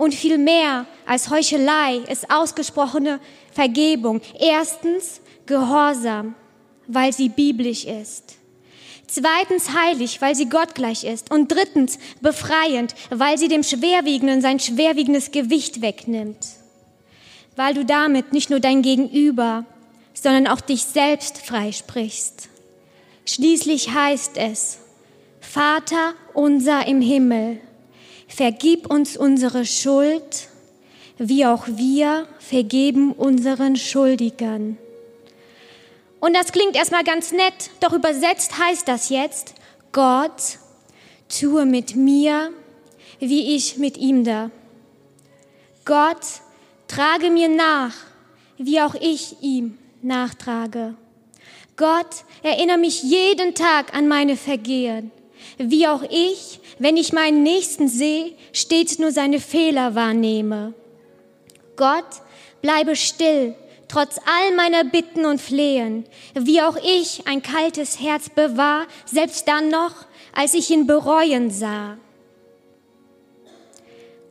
Und 0.00 0.14
viel 0.14 0.38
mehr 0.38 0.86
als 1.04 1.28
Heuchelei 1.28 1.96
ist 2.08 2.30
ausgesprochene 2.30 3.20
Vergebung. 3.52 4.22
Erstens 4.38 5.20
Gehorsam, 5.44 6.34
weil 6.86 7.12
sie 7.12 7.28
biblisch 7.28 7.84
ist. 7.84 8.36
Zweitens 9.06 9.74
heilig, 9.74 10.22
weil 10.22 10.34
sie 10.34 10.48
gottgleich 10.48 11.04
ist. 11.04 11.30
Und 11.30 11.52
drittens 11.52 11.98
befreiend, 12.22 12.94
weil 13.10 13.36
sie 13.36 13.48
dem 13.48 13.62
Schwerwiegenden 13.62 14.40
sein 14.40 14.58
schwerwiegendes 14.58 15.32
Gewicht 15.32 15.82
wegnimmt. 15.82 16.46
Weil 17.56 17.74
du 17.74 17.84
damit 17.84 18.32
nicht 18.32 18.48
nur 18.48 18.60
dein 18.60 18.80
Gegenüber, 18.80 19.66
sondern 20.14 20.46
auch 20.46 20.62
dich 20.62 20.82
selbst 20.82 21.36
freisprichst. 21.36 22.48
Schließlich 23.26 23.92
heißt 23.92 24.38
es, 24.38 24.78
Vater 25.42 26.14
unser 26.32 26.86
im 26.86 27.02
Himmel, 27.02 27.60
vergib 28.34 28.90
uns 28.90 29.16
unsere 29.16 29.66
Schuld, 29.66 30.48
wie 31.18 31.44
auch 31.44 31.66
wir 31.66 32.26
vergeben 32.38 33.12
unseren 33.12 33.76
Schuldigern 33.76 34.78
und 36.20 36.34
das 36.34 36.52
klingt 36.52 36.76
erstmal 36.76 37.02
ganz 37.02 37.32
nett, 37.32 37.70
doch 37.80 37.92
übersetzt 37.92 38.58
heißt 38.58 38.86
das 38.86 39.08
jetzt, 39.08 39.54
Gott, 39.92 40.58
tue 41.28 41.64
mit 41.64 41.96
mir, 41.96 42.52
wie 43.18 43.56
ich 43.56 43.78
mit 43.78 43.96
ihm 43.96 44.22
da. 44.24 44.50
Gott, 45.86 46.20
trage 46.86 47.30
mir 47.30 47.48
nach, 47.48 47.94
wie 48.58 48.80
auch 48.82 48.94
ich 48.94 49.36
ihm 49.40 49.78
nachtrage. 50.02 50.94
Gott, 51.76 52.24
erinnere 52.42 52.78
mich 52.78 53.02
jeden 53.02 53.54
Tag 53.54 53.94
an 53.94 54.06
meine 54.06 54.36
Vergehen, 54.36 55.10
wie 55.62 55.86
auch 55.86 56.02
ich, 56.02 56.58
wenn 56.78 56.96
ich 56.96 57.12
meinen 57.12 57.42
Nächsten 57.42 57.88
sehe, 57.88 58.32
stets 58.52 58.98
nur 58.98 59.12
seine 59.12 59.40
Fehler 59.40 59.94
wahrnehme. 59.94 60.72
Gott, 61.76 62.06
bleibe 62.62 62.96
still, 62.96 63.54
trotz 63.86 64.18
all 64.24 64.54
meiner 64.56 64.84
Bitten 64.84 65.26
und 65.26 65.40
Flehen, 65.40 66.06
wie 66.34 66.62
auch 66.62 66.76
ich 66.76 67.26
ein 67.26 67.42
kaltes 67.42 68.00
Herz 68.00 68.30
bewahr, 68.30 68.86
selbst 69.04 69.46
dann 69.48 69.68
noch, 69.68 70.06
als 70.32 70.54
ich 70.54 70.70
ihn 70.70 70.86
bereuen 70.86 71.50
sah. 71.50 71.98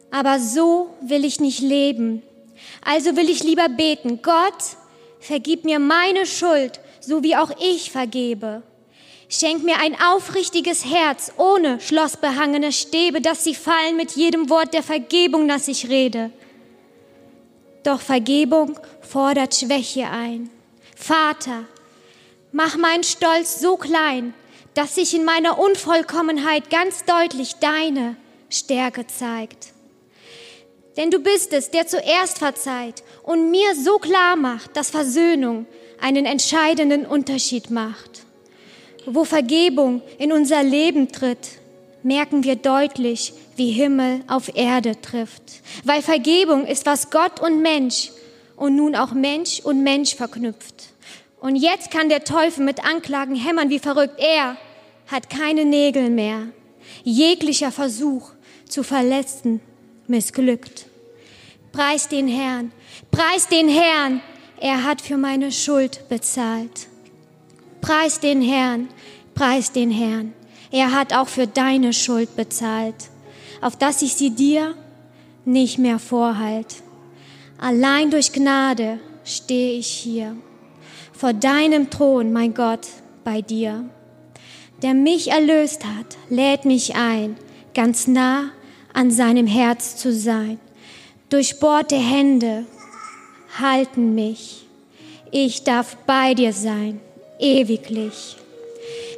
Aber 0.09 0.39
so 0.39 0.95
will 1.01 1.23
ich 1.25 1.39
nicht 1.39 1.61
leben. 1.61 2.23
Also 2.83 3.15
will 3.15 3.29
ich 3.29 3.43
lieber 3.43 3.69
beten, 3.69 4.21
Gott, 4.23 4.77
vergib 5.19 5.63
mir 5.63 5.77
meine 5.77 6.25
Schuld, 6.25 6.79
so 6.99 7.21
wie 7.21 7.35
auch 7.35 7.51
ich 7.59 7.91
vergebe. 7.91 8.63
Schenk 9.31 9.63
mir 9.63 9.77
ein 9.77 9.95
aufrichtiges 10.01 10.85
Herz 10.85 11.31
ohne 11.37 11.79
schlossbehangene 11.79 12.71
Stäbe, 12.71 13.21
dass 13.21 13.43
sie 13.43 13.53
fallen 13.53 13.95
mit 13.95 14.13
jedem 14.13 14.49
Wort 14.49 14.73
der 14.73 14.81
Vergebung, 14.81 15.47
das 15.47 15.67
ich 15.67 15.87
rede. 15.87 16.31
Doch 17.83 18.01
Vergebung 18.01 18.79
fordert 19.01 19.53
Schwäche 19.53 20.09
ein. 20.09 20.49
Vater, 20.95 21.65
mach 22.51 22.75
meinen 22.75 23.03
Stolz 23.03 23.59
so 23.59 23.77
klein, 23.77 24.33
dass 24.73 24.95
sich 24.95 25.13
in 25.13 25.25
meiner 25.25 25.59
Unvollkommenheit 25.59 26.71
ganz 26.71 27.05
deutlich 27.05 27.55
deine 27.55 28.15
Stärke 28.49 29.05
zeigt. 29.05 29.73
Denn 30.97 31.11
du 31.11 31.19
bist 31.19 31.53
es, 31.53 31.69
der 31.69 31.85
zuerst 31.85 32.39
verzeiht 32.39 33.03
und 33.21 33.51
mir 33.51 33.75
so 33.75 33.99
klar 33.99 34.35
macht, 34.35 34.75
dass 34.75 34.89
Versöhnung 34.89 35.67
einen 36.01 36.25
entscheidenden 36.25 37.05
Unterschied 37.05 37.69
macht. 37.69 38.25
Wo 39.11 39.23
Vergebung 39.23 40.01
in 40.17 40.31
unser 40.31 40.63
Leben 40.63 41.11
tritt, 41.11 41.59
merken 42.03 42.43
wir 42.43 42.55
deutlich, 42.55 43.33
wie 43.55 43.71
Himmel 43.71 44.21
auf 44.27 44.55
Erde 44.55 45.01
trifft. 45.01 45.41
Weil 45.83 46.01
Vergebung 46.01 46.65
ist, 46.65 46.85
was 46.85 47.09
Gott 47.09 47.39
und 47.39 47.61
Mensch 47.61 48.11
und 48.55 48.75
nun 48.75 48.95
auch 48.95 49.13
Mensch 49.13 49.61
und 49.61 49.83
Mensch 49.83 50.15
verknüpft. 50.15 50.93
Und 51.39 51.55
jetzt 51.55 51.89
kann 51.91 52.09
der 52.09 52.23
Teufel 52.23 52.63
mit 52.63 52.85
Anklagen 52.85 53.35
hämmern 53.35 53.69
wie 53.69 53.79
verrückt. 53.79 54.19
Er 54.19 54.57
hat 55.07 55.29
keine 55.29 55.65
Nägel 55.65 56.09
mehr. 56.09 56.49
Jeglicher 57.03 57.71
Versuch 57.71 58.31
zu 58.67 58.83
verletzen 58.83 59.61
missglückt. 60.07 60.85
Preis 61.71 62.07
den 62.07 62.27
Herrn, 62.27 62.71
preis 63.11 63.47
den 63.47 63.69
Herrn, 63.69 64.21
er 64.59 64.83
hat 64.83 65.01
für 65.01 65.17
meine 65.17 65.51
Schuld 65.51 66.07
bezahlt. 66.09 66.87
Preis 67.79 68.19
den 68.19 68.41
Herrn, 68.41 68.89
preis 69.39 69.71
den 69.71 69.89
Herrn, 69.89 70.33
er 70.69 70.91
hat 70.91 71.13
auch 71.13 71.29
für 71.29 71.47
deine 71.47 71.93
Schuld 71.93 72.35
bezahlt, 72.35 73.09
auf 73.61 73.77
dass 73.77 74.01
ich 74.01 74.15
sie 74.15 74.31
dir 74.31 74.75
nicht 75.45 75.77
mehr 75.79 75.97
vorhalt. 75.97 76.83
Allein 77.57 78.11
durch 78.11 78.33
Gnade 78.33 78.99
stehe 79.23 79.79
ich 79.79 79.87
hier, 79.87 80.35
vor 81.13 81.31
deinem 81.31 81.89
Thron, 81.89 82.33
mein 82.33 82.53
Gott, 82.53 82.85
bei 83.23 83.41
dir. 83.41 83.85
Der 84.81 84.93
mich 84.93 85.31
erlöst 85.31 85.85
hat, 85.85 86.17
lädt 86.29 86.65
mich 86.65 86.95
ein, 86.95 87.37
ganz 87.73 88.07
nah 88.07 88.51
an 88.91 89.09
seinem 89.09 89.47
Herz 89.47 89.95
zu 89.95 90.11
sein. 90.11 90.59
Durchbohrte 91.29 91.95
Hände 91.95 92.65
halten 93.57 94.15
mich. 94.15 94.65
Ich 95.31 95.63
darf 95.63 95.95
bei 96.05 96.33
dir 96.33 96.51
sein, 96.51 96.99
ewiglich. 97.39 98.38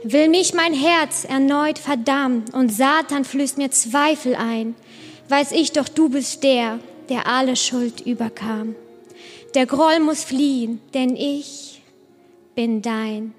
Will 0.04 0.30
mich 0.30 0.54
mein 0.56 0.74
Herz 0.74 1.26
erneut 1.26 1.78
verdammen 1.78 2.46
und 2.54 2.74
Satan 2.74 3.24
flößt 3.24 3.60
mir 3.60 3.70
Zweifel 3.70 4.36
ein, 4.36 4.74
weiß 5.30 5.52
ich 5.52 5.74
doch, 5.74 5.88
du 5.88 6.10
bist 6.10 6.44
der, 6.44 6.80
der 7.10 7.28
alle 7.28 7.56
Schuld 7.56 8.02
überkam. 8.02 8.76
Der 9.54 9.68
Groll 9.68 10.00
muss 10.00 10.24
fliehen, 10.24 10.82
denn 10.96 11.16
ich 11.16 11.82
bin 12.56 12.82
dein. 12.82 13.34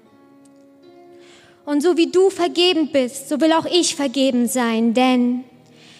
Und 1.65 1.81
so 1.81 1.97
wie 1.97 2.07
du 2.07 2.29
vergeben 2.29 2.89
bist, 2.91 3.27
so 3.27 3.41
will 3.41 3.51
auch 3.51 3.65
ich 3.65 3.95
vergeben 3.95 4.47
sein, 4.47 4.93
denn 4.93 5.43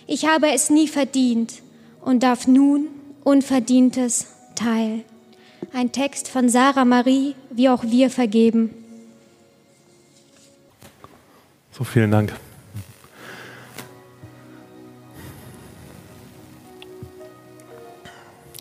ich 0.07 0.25
habe 0.27 0.51
es 0.51 0.69
nie 0.69 0.87
verdient 0.87 1.55
und 2.01 2.23
darf 2.23 2.47
nun 2.47 2.87
Unverdientes 3.23 4.27
teilen. 4.55 5.03
Ein 5.73 5.91
Text 5.91 6.27
von 6.27 6.49
Sarah 6.49 6.85
Marie, 6.85 7.35
wie 7.49 7.69
auch 7.69 7.83
wir 7.83 8.09
vergeben. 8.09 8.82
So, 11.75 11.83
vielen 11.83 12.11
Dank. 12.11 12.31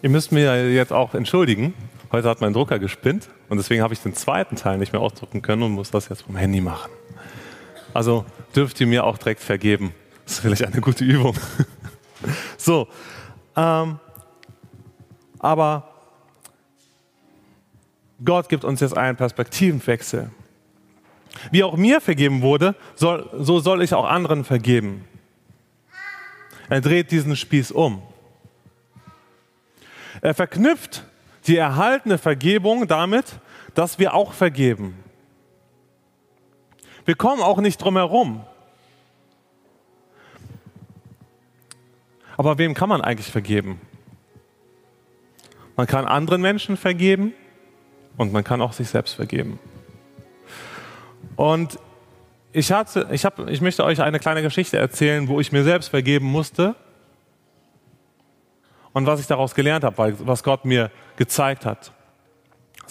Ihr 0.01 0.09
müsst 0.09 0.33
mir 0.33 0.73
jetzt 0.73 0.95
auch 0.95 1.13
entschuldigen. 1.13 1.75
Heute 2.11 2.31
hat 2.31 2.41
mein 2.41 2.55
Drucker 2.55 2.79
gespinnt 2.79 3.29
und 3.51 3.59
deswegen 3.59 3.83
habe 3.83 3.93
ich 3.93 4.01
den 4.01 4.15
zweiten 4.15 4.57
Teil 4.57 4.79
nicht 4.79 4.95
mehr 4.95 5.03
ausdrucken 5.03 5.43
können 5.43 5.63
und 5.63 5.73
muss 5.73 5.91
das 5.91 6.09
jetzt 6.09 6.23
vom 6.23 6.37
Handy 6.37 6.63
machen. 6.63 6.91
Also 7.93 8.25
dürft 8.57 8.81
ihr 8.81 8.87
mir 8.87 9.05
auch 9.05 9.19
direkt 9.19 9.43
vergeben. 9.43 9.95
Das 10.25 10.35
ist 10.35 10.41
vielleicht 10.41 10.65
eine 10.65 10.81
gute 10.81 11.05
Übung. 11.05 11.37
so, 12.57 12.89
ähm, 13.55 13.99
aber 15.39 15.87
Gott 18.25 18.49
gibt 18.49 18.65
uns 18.65 18.81
jetzt 18.81 18.97
einen 18.97 19.19
Perspektivenwechsel. 19.19 20.31
Wie 21.51 21.65
auch 21.65 21.77
mir 21.77 22.01
vergeben 22.01 22.43
wurde, 22.43 22.75
soll, 22.95 23.29
so 23.39 23.61
soll 23.61 23.83
ich 23.83 23.95
auch 23.95 24.05
anderen 24.05 24.45
vergeben. 24.45 25.05
Er 26.69 26.81
dreht 26.81 27.11
diesen 27.11 27.37
Spieß 27.37 27.73
um. 27.73 28.03
Er 30.21 30.35
verknüpft 30.35 31.05
die 31.47 31.57
erhaltene 31.57 32.19
Vergebung 32.19 32.87
damit, 32.87 33.41
dass 33.75 33.99
wir 33.99 34.15
auch 34.15 34.33
vergeben. 34.33 35.03
Wir 37.05 37.17
kommen 37.17 37.43
auch 37.43 37.59
nicht 37.59 37.79
drum 37.79 37.97
herum. 37.97 38.45
Aber 42.37 42.59
wem 42.59 42.75
kann 42.75 42.89
man 42.89 43.01
eigentlich 43.01 43.31
vergeben? 43.31 43.81
Man 45.77 45.87
kann 45.87 46.07
anderen 46.07 46.43
Menschen 46.43 46.77
vergeben 46.77 47.35
und 48.17 48.33
man 48.33 48.45
kann 48.45 48.61
auch 48.63 48.73
sich 48.73 48.89
selbst 48.89 49.15
vergeben. 49.15 49.59
Und 51.37 51.79
ich, 52.53 52.73
hatte, 52.73 53.09
ich, 53.11 53.25
hab, 53.25 53.39
ich 53.49 53.61
möchte 53.61 53.85
euch 53.85 54.01
eine 54.01 54.19
kleine 54.19 54.43
Geschichte 54.43 54.77
erzählen, 54.77 55.29
wo 55.29 55.41
ich 55.41 55.53
mir 55.53 55.65
selbst 55.65 55.89
vergeben 55.89 56.27
musste 56.27 56.75
und 58.93 59.07
was 59.07 59.21
ich 59.21 59.27
daraus 59.27 59.55
gelernt 59.55 59.85
habe, 59.85 60.15
was 60.21 60.43
Gott 60.43 60.65
mir 60.65 60.91
gezeigt 61.17 61.65
hat. 61.65 61.93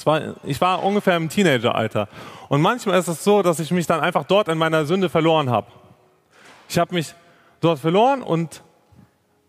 War, 0.03 0.35
ich 0.43 0.59
war 0.59 0.83
ungefähr 0.83 1.15
im 1.15 1.29
Teenageralter 1.29 2.07
und 2.49 2.59
manchmal 2.61 2.97
ist 2.97 3.07
es 3.07 3.23
so, 3.23 3.43
dass 3.43 3.59
ich 3.59 3.69
mich 3.69 3.85
dann 3.85 3.99
einfach 3.99 4.23
dort 4.23 4.47
in 4.47 4.57
meiner 4.57 4.85
Sünde 4.85 5.09
verloren 5.09 5.51
habe. 5.51 5.67
Ich 6.69 6.79
habe 6.79 6.95
mich 6.95 7.13
dort 7.59 7.77
verloren 7.77 8.23
und 8.23 8.63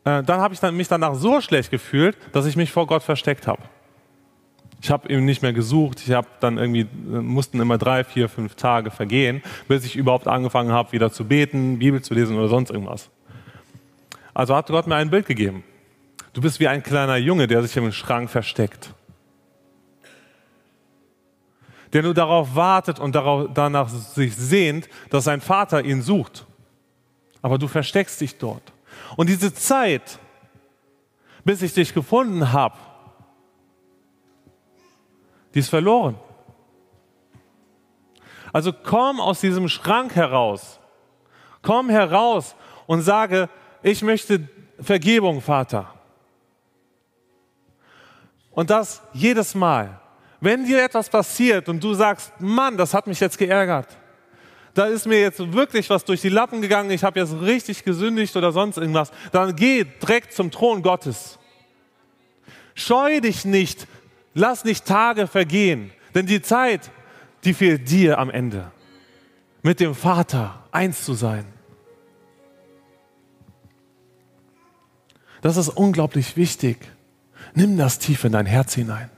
äh, 0.04 0.22
dann 0.22 0.40
habe 0.40 0.52
ich 0.52 0.60
dann, 0.60 0.76
mich 0.76 0.88
danach 0.88 1.14
so 1.14 1.40
schlecht 1.40 1.70
gefühlt, 1.70 2.18
dass 2.32 2.44
ich 2.44 2.56
mich 2.56 2.70
vor 2.70 2.86
Gott 2.86 3.02
versteckt 3.02 3.46
habe. 3.46 3.62
Ich 4.82 4.90
habe 4.90 5.08
ihn 5.12 5.24
nicht 5.24 5.42
mehr 5.42 5.52
gesucht. 5.52 6.02
Ich 6.04 6.10
habe 6.10 6.26
dann 6.40 6.58
irgendwie 6.58 6.80
äh, 6.80 7.20
mussten 7.20 7.60
immer 7.60 7.78
drei, 7.78 8.02
vier, 8.02 8.28
fünf 8.28 8.56
Tage 8.56 8.90
vergehen, 8.90 9.40
bis 9.68 9.84
ich 9.84 9.94
überhaupt 9.94 10.26
angefangen 10.26 10.72
habe, 10.72 10.90
wieder 10.90 11.12
zu 11.12 11.24
beten, 11.24 11.78
Bibel 11.78 12.02
zu 12.02 12.14
lesen 12.14 12.36
oder 12.36 12.48
sonst 12.48 12.70
irgendwas. 12.70 13.08
Also 14.34 14.56
hat 14.56 14.66
Gott 14.66 14.88
mir 14.88 14.96
ein 14.96 15.10
Bild 15.10 15.26
gegeben. 15.26 15.62
Du 16.32 16.40
bist 16.40 16.58
wie 16.58 16.66
ein 16.66 16.82
kleiner 16.82 17.16
Junge, 17.16 17.46
der 17.46 17.62
sich 17.62 17.76
im 17.76 17.92
Schrank 17.92 18.28
versteckt. 18.28 18.92
Der 21.92 22.02
nur 22.02 22.14
darauf 22.14 22.56
wartet 22.56 22.98
und 22.98 23.14
darauf, 23.14 23.50
danach 23.54 23.88
sich 23.88 24.34
sehnt, 24.34 24.88
dass 25.10 25.24
sein 25.24 25.40
Vater 25.40 25.84
ihn 25.84 26.02
sucht. 26.02 26.44
Aber 27.40 27.58
du 27.58 27.68
versteckst 27.68 28.20
dich 28.20 28.36
dort. 28.36 28.72
Und 29.16 29.28
diese 29.28 29.54
Zeit, 29.54 30.18
bis 31.44 31.62
ich 31.62 31.72
dich 31.72 31.94
gefunden 31.94 32.52
habe, 32.52 32.76
die 35.54 35.60
ist 35.60 35.68
verloren. 35.68 36.18
Also 38.52 38.72
komm 38.72 39.20
aus 39.20 39.40
diesem 39.40 39.68
Schrank 39.68 40.14
heraus. 40.14 40.78
Komm 41.62 41.88
heraus 41.88 42.54
und 42.86 43.02
sage, 43.02 43.48
ich 43.82 44.02
möchte 44.02 44.48
Vergebung, 44.80 45.40
Vater. 45.40 45.94
Und 48.50 48.68
das 48.70 49.02
jedes 49.12 49.54
Mal. 49.54 50.00
Wenn 50.40 50.64
dir 50.64 50.84
etwas 50.84 51.08
passiert 51.08 51.68
und 51.68 51.82
du 51.82 51.94
sagst, 51.94 52.32
Mann, 52.40 52.76
das 52.76 52.92
hat 52.92 53.06
mich 53.06 53.20
jetzt 53.20 53.38
geärgert, 53.38 53.88
da 54.74 54.86
ist 54.86 55.06
mir 55.06 55.20
jetzt 55.20 55.52
wirklich 55.52 55.88
was 55.90 56.04
durch 56.04 56.20
die 56.20 56.30
Lappen 56.30 56.60
gegangen, 56.60 56.90
ich 56.90 57.04
habe 57.04 57.20
jetzt 57.20 57.34
richtig 57.40 57.84
gesündigt 57.84 58.34
oder 58.36 58.52
sonst 58.52 58.78
irgendwas, 58.78 59.12
dann 59.30 59.54
geh 59.54 59.84
direkt 59.84 60.32
zum 60.32 60.50
Thron 60.50 60.82
Gottes. 60.82 61.38
Scheu 62.74 63.20
dich 63.20 63.44
nicht, 63.44 63.86
lass 64.34 64.64
nicht 64.64 64.86
Tage 64.86 65.26
vergehen, 65.26 65.92
denn 66.14 66.26
die 66.26 66.42
Zeit, 66.42 66.90
die 67.44 67.54
fehlt 67.54 67.90
dir 67.90 68.18
am 68.18 68.30
Ende, 68.30 68.70
mit 69.62 69.80
dem 69.80 69.94
Vater 69.94 70.62
eins 70.72 71.04
zu 71.04 71.14
sein. 71.14 71.44
Das 75.40 75.56
ist 75.56 75.68
unglaublich 75.68 76.36
wichtig. 76.36 76.78
Nimm 77.54 77.76
das 77.76 77.98
tief 77.98 78.24
in 78.24 78.32
dein 78.32 78.46
Herz 78.46 78.74
hinein. 78.74 79.10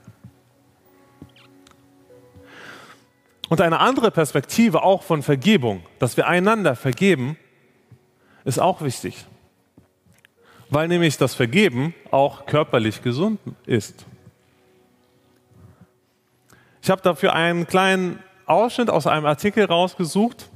Und 3.47 3.61
eine 3.61 3.79
andere 3.79 4.09
Perspektive 4.09 4.81
auch 4.83 5.03
von 5.03 5.21
Vergebung, 5.21 5.83
dass 5.99 6.17
wir 6.17 6.27
einander 6.27 6.75
vergeben, 6.75 7.37
ist 8.43 8.59
auch 8.59 8.81
wichtig. 8.81 9.25
Weil 10.69 10.87
nämlich 10.87 11.17
das 11.17 11.35
Vergeben 11.35 11.93
auch 12.09 12.47
körperlich 12.47 13.03
gesund 13.03 13.39
ist. 13.67 14.05
Ich 16.85 16.91
habe 16.91 17.01
dafür 17.01 17.33
einen 17.33 17.65
kleinen 17.65 18.19
Ausschnitt 18.45 18.91
aus 18.91 19.07
einem 19.07 19.25
Artikel 19.25 19.65
rausgesucht. 19.65 20.51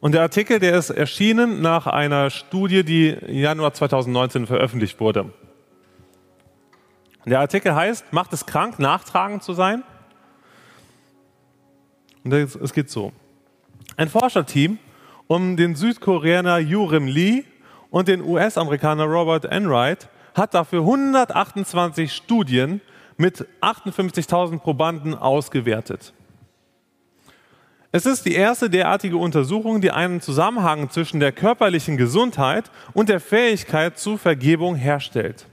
Und 0.00 0.12
der 0.12 0.20
Artikel, 0.20 0.58
der 0.58 0.76
ist 0.76 0.90
erschienen 0.90 1.62
nach 1.62 1.86
einer 1.86 2.28
Studie, 2.28 2.84
die 2.84 3.16
Januar 3.28 3.72
2019 3.72 4.46
veröffentlicht 4.46 5.00
wurde. 5.00 5.32
Der 7.24 7.40
Artikel 7.40 7.74
heißt, 7.74 8.12
macht 8.12 8.34
es 8.34 8.44
krank, 8.44 8.78
nachtragend 8.78 9.42
zu 9.42 9.54
sein? 9.54 9.84
Und 12.24 12.34
es 12.34 12.74
geht 12.74 12.90
so. 12.90 13.12
Ein 13.96 14.10
Forscherteam 14.10 14.78
um 15.28 15.56
den 15.56 15.76
Südkoreaner 15.76 16.58
Yurim 16.58 17.06
Lee 17.06 17.44
und 17.88 18.06
den 18.06 18.20
US-Amerikaner 18.20 19.04
Robert 19.04 19.46
Enright 19.46 20.10
hat 20.34 20.52
dafür 20.52 20.80
128 20.80 22.12
Studien 22.12 22.82
mit 23.18 23.46
58.000 23.60 24.60
Probanden 24.60 25.14
ausgewertet. 25.14 26.14
Es 27.90 28.06
ist 28.06 28.26
die 28.26 28.34
erste 28.34 28.70
derartige 28.70 29.16
Untersuchung, 29.16 29.80
die 29.80 29.90
einen 29.90 30.20
Zusammenhang 30.20 30.90
zwischen 30.90 31.20
der 31.20 31.32
körperlichen 31.32 31.96
Gesundheit 31.96 32.70
und 32.92 33.08
der 33.08 33.20
Fähigkeit 33.20 33.98
zu 33.98 34.16
Vergebung 34.16 34.76
herstellt. 34.76 35.46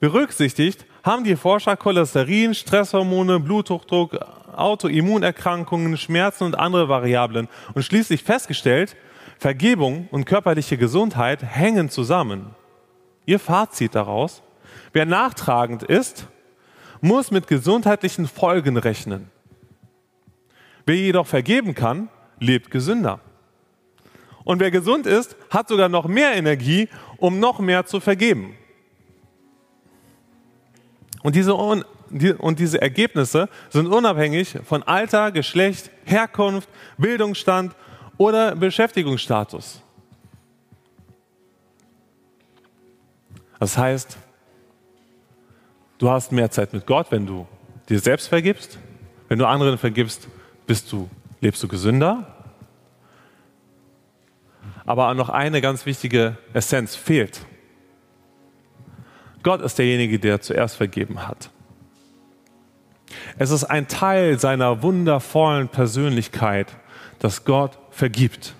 Berücksichtigt 0.00 0.84
haben 1.04 1.24
die 1.24 1.36
Forscher 1.36 1.76
Cholesterin, 1.76 2.54
Stresshormone, 2.54 3.38
Bluthochdruck, 3.38 4.18
Autoimmunerkrankungen, 4.56 5.96
Schmerzen 5.96 6.44
und 6.44 6.58
andere 6.58 6.88
Variablen 6.88 7.48
und 7.74 7.82
schließlich 7.82 8.24
festgestellt, 8.24 8.96
Vergebung 9.38 10.08
und 10.10 10.24
körperliche 10.24 10.78
Gesundheit 10.78 11.42
hängen 11.42 11.90
zusammen. 11.90 12.54
Ihr 13.26 13.38
Fazit 13.38 13.94
daraus, 13.94 14.42
wer 14.92 15.06
nachtragend 15.06 15.82
ist, 15.82 16.26
muss 17.00 17.30
mit 17.30 17.46
gesundheitlichen 17.46 18.26
Folgen 18.26 18.76
rechnen. 18.76 19.30
Wer 20.86 20.96
jedoch 20.96 21.26
vergeben 21.26 21.74
kann, 21.74 22.08
lebt 22.38 22.70
gesünder. 22.70 23.20
Und 24.44 24.60
wer 24.60 24.70
gesund 24.70 25.06
ist, 25.06 25.36
hat 25.50 25.68
sogar 25.68 25.88
noch 25.88 26.06
mehr 26.06 26.34
Energie, 26.34 26.88
um 27.18 27.38
noch 27.38 27.60
mehr 27.60 27.86
zu 27.86 28.00
vergeben. 28.00 28.56
Und 31.22 31.36
diese, 31.36 31.54
und 31.54 32.58
diese 32.58 32.82
Ergebnisse 32.82 33.48
sind 33.70 33.86
unabhängig 33.86 34.58
von 34.64 34.82
Alter, 34.82 35.30
Geschlecht, 35.30 35.90
Herkunft, 36.04 36.68
Bildungsstand 36.98 37.74
oder 38.16 38.56
Beschäftigungsstatus. 38.56 39.80
Das 43.60 43.78
heißt, 43.78 44.18
du 46.02 46.10
hast 46.10 46.32
mehr 46.32 46.50
Zeit 46.50 46.72
mit 46.72 46.84
Gott, 46.84 47.06
wenn 47.10 47.26
du 47.26 47.46
dir 47.88 48.00
selbst 48.00 48.26
vergibst. 48.26 48.78
Wenn 49.28 49.38
du 49.38 49.46
anderen 49.46 49.78
vergibst, 49.78 50.26
bist 50.66 50.90
du, 50.90 51.08
lebst 51.40 51.62
du 51.62 51.68
gesünder. 51.68 52.26
Aber 54.84 55.14
noch 55.14 55.28
eine 55.28 55.60
ganz 55.60 55.86
wichtige 55.86 56.36
Essenz 56.54 56.96
fehlt. 56.96 57.46
Gott 59.44 59.60
ist 59.60 59.78
derjenige, 59.78 60.18
der 60.18 60.40
zuerst 60.40 60.76
vergeben 60.76 61.28
hat. 61.28 61.50
Es 63.38 63.50
ist 63.50 63.64
ein 63.64 63.86
Teil 63.86 64.40
seiner 64.40 64.82
wundervollen 64.82 65.68
Persönlichkeit, 65.68 66.66
dass 67.20 67.44
Gott 67.44 67.78
vergibt. 67.90 68.54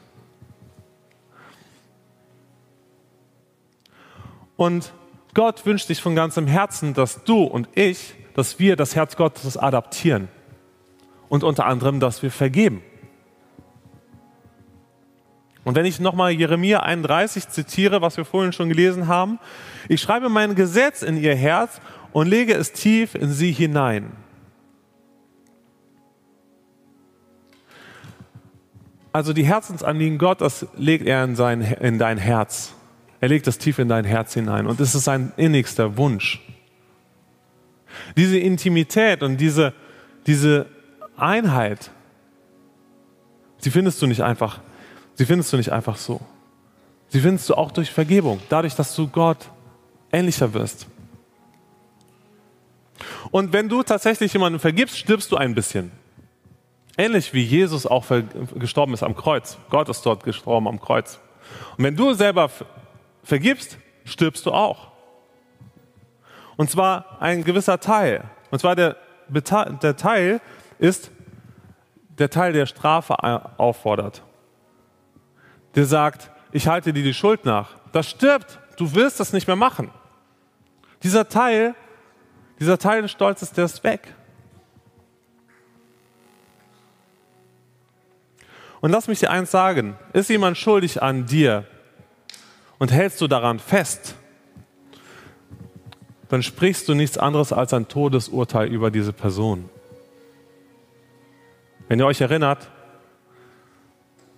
Und 4.56 4.92
Gott 5.34 5.64
wünscht 5.64 5.86
sich 5.86 6.02
von 6.02 6.14
ganzem 6.14 6.46
Herzen, 6.46 6.94
dass 6.94 7.24
du 7.24 7.44
und 7.44 7.68
ich, 7.74 8.14
dass 8.34 8.58
wir 8.58 8.76
das 8.76 8.94
Herz 8.94 9.16
Gottes 9.16 9.56
adaptieren. 9.56 10.28
Und 11.28 11.44
unter 11.44 11.64
anderem, 11.64 12.00
dass 12.00 12.22
wir 12.22 12.30
vergeben. 12.30 12.82
Und 15.64 15.76
wenn 15.76 15.86
ich 15.86 16.00
nochmal 16.00 16.32
Jeremia 16.32 16.80
31 16.80 17.48
zitiere, 17.48 18.02
was 18.02 18.16
wir 18.16 18.24
vorhin 18.24 18.52
schon 18.52 18.68
gelesen 18.68 19.06
haben, 19.06 19.38
ich 19.88 20.00
schreibe 20.00 20.28
mein 20.28 20.54
Gesetz 20.54 21.02
in 21.02 21.16
ihr 21.16 21.36
Herz 21.36 21.80
und 22.12 22.26
lege 22.26 22.54
es 22.54 22.72
tief 22.72 23.14
in 23.14 23.30
sie 23.30 23.52
hinein. 23.52 24.12
Also 29.12 29.32
die 29.32 29.44
Herzensanliegen 29.44 30.18
Gottes 30.18 30.66
legt 30.76 31.06
er 31.06 31.24
in, 31.24 31.36
sein, 31.36 31.60
in 31.62 31.98
dein 31.98 32.18
Herz. 32.18 32.74
Er 33.22 33.28
legt 33.28 33.46
es 33.46 33.56
tief 33.56 33.78
in 33.78 33.88
dein 33.88 34.04
Herz 34.04 34.34
hinein 34.34 34.66
und 34.66 34.78
es 34.80 34.94
ist 34.94 35.04
sein 35.04 35.32
innigster 35.38 35.96
Wunsch. 35.96 36.42
Diese 38.18 38.38
Intimität 38.38 39.22
und 39.22 39.38
diese, 39.38 39.72
diese 40.26 40.66
Einheit, 41.16 41.90
sie 43.58 43.70
findest 43.70 44.02
du 44.02 44.06
nicht 44.06 44.22
einfach 44.22 44.60
Sie 45.14 45.26
findest 45.26 45.52
du 45.52 45.56
nicht 45.56 45.70
einfach 45.70 45.96
so. 45.96 46.20
Sie 47.08 47.20
findest 47.20 47.48
du 47.48 47.54
auch 47.54 47.70
durch 47.70 47.90
Vergebung, 47.90 48.40
dadurch, 48.48 48.74
dass 48.74 48.94
du 48.96 49.06
Gott 49.08 49.38
ähnlicher 50.10 50.52
wirst. 50.54 50.86
Und 53.30 53.52
wenn 53.52 53.68
du 53.68 53.82
tatsächlich 53.82 54.32
jemanden 54.32 54.58
vergibst, 54.58 54.98
stirbst 54.98 55.30
du 55.30 55.36
ein 55.36 55.54
bisschen. 55.54 55.90
Ähnlich 56.96 57.32
wie 57.32 57.42
Jesus 57.42 57.86
auch 57.86 58.04
gestorben 58.54 58.94
ist 58.94 59.02
am 59.02 59.16
Kreuz. 59.16 59.58
Gott 59.70 59.88
ist 59.88 60.04
dort 60.04 60.24
gestorben 60.24 60.68
am 60.68 60.80
Kreuz. 60.80 61.18
Und 61.76 61.84
wenn 61.84 61.96
du 61.96 62.14
selber 62.14 62.50
vergibst, 63.22 63.78
stirbst 64.04 64.46
du 64.46 64.52
auch. 64.52 64.90
Und 66.56 66.70
zwar 66.70 67.20
ein 67.20 67.44
gewisser 67.44 67.80
Teil. 67.80 68.24
Und 68.50 68.58
zwar 68.58 68.76
der, 68.76 68.96
der 69.28 69.96
Teil 69.96 70.40
ist 70.78 71.10
der 72.18 72.30
Teil, 72.30 72.52
der 72.52 72.66
Strafe 72.66 73.14
auffordert 73.58 74.22
der 75.74 75.86
sagt, 75.86 76.30
ich 76.52 76.68
halte 76.68 76.92
dir 76.92 77.02
die 77.02 77.14
Schuld 77.14 77.44
nach. 77.44 77.70
Das 77.92 78.08
stirbt. 78.08 78.58
Du 78.76 78.94
wirst 78.94 79.20
das 79.20 79.32
nicht 79.32 79.46
mehr 79.46 79.56
machen. 79.56 79.90
Dieser 81.02 81.28
Teil, 81.28 81.74
dieser 82.58 82.78
Teil 82.78 83.02
des 83.02 83.10
Stolzes, 83.10 83.52
der 83.52 83.64
ist 83.64 83.82
weg. 83.84 84.14
Und 88.80 88.90
lass 88.90 89.08
mich 89.08 89.20
dir 89.20 89.30
eins 89.30 89.50
sagen, 89.50 89.96
ist 90.12 90.28
jemand 90.28 90.58
schuldig 90.58 91.02
an 91.02 91.26
dir 91.26 91.66
und 92.82 92.90
hältst 92.90 93.20
du 93.20 93.28
daran 93.28 93.60
fest, 93.60 94.16
dann 96.28 96.42
sprichst 96.42 96.88
du 96.88 96.94
nichts 96.94 97.16
anderes 97.16 97.52
als 97.52 97.72
ein 97.72 97.86
Todesurteil 97.86 98.66
über 98.66 98.90
diese 98.90 99.12
Person. 99.12 99.68
Wenn 101.86 102.00
ihr 102.00 102.06
euch 102.06 102.20
erinnert, 102.20 102.68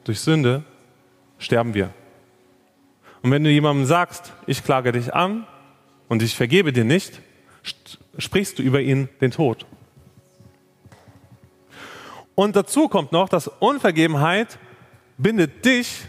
durch 0.05 0.21
Sünde 0.21 0.63
sterben 1.39 1.73
wir. 1.73 1.89
Und 3.23 3.31
wenn 3.31 3.43
du 3.43 3.49
jemandem 3.49 3.87
sagst, 3.87 4.35
ich 4.47 4.63
klage 4.63 4.93
dich 4.93 5.15
an 5.15 5.47
und 6.09 6.21
ich 6.21 6.37
vergebe 6.37 6.71
dir 6.71 6.85
nicht, 6.85 7.23
sprichst 8.19 8.59
du 8.59 8.63
über 8.63 8.83
ihn 8.83 9.09
den 9.23 9.31
Tod. 9.31 9.65
Und 12.35 12.57
dazu 12.57 12.89
kommt 12.89 13.11
noch, 13.11 13.31
dass 13.31 13.49
Unvergebenheit 13.49 14.59
bindet 15.17 15.65
dich 15.65 16.03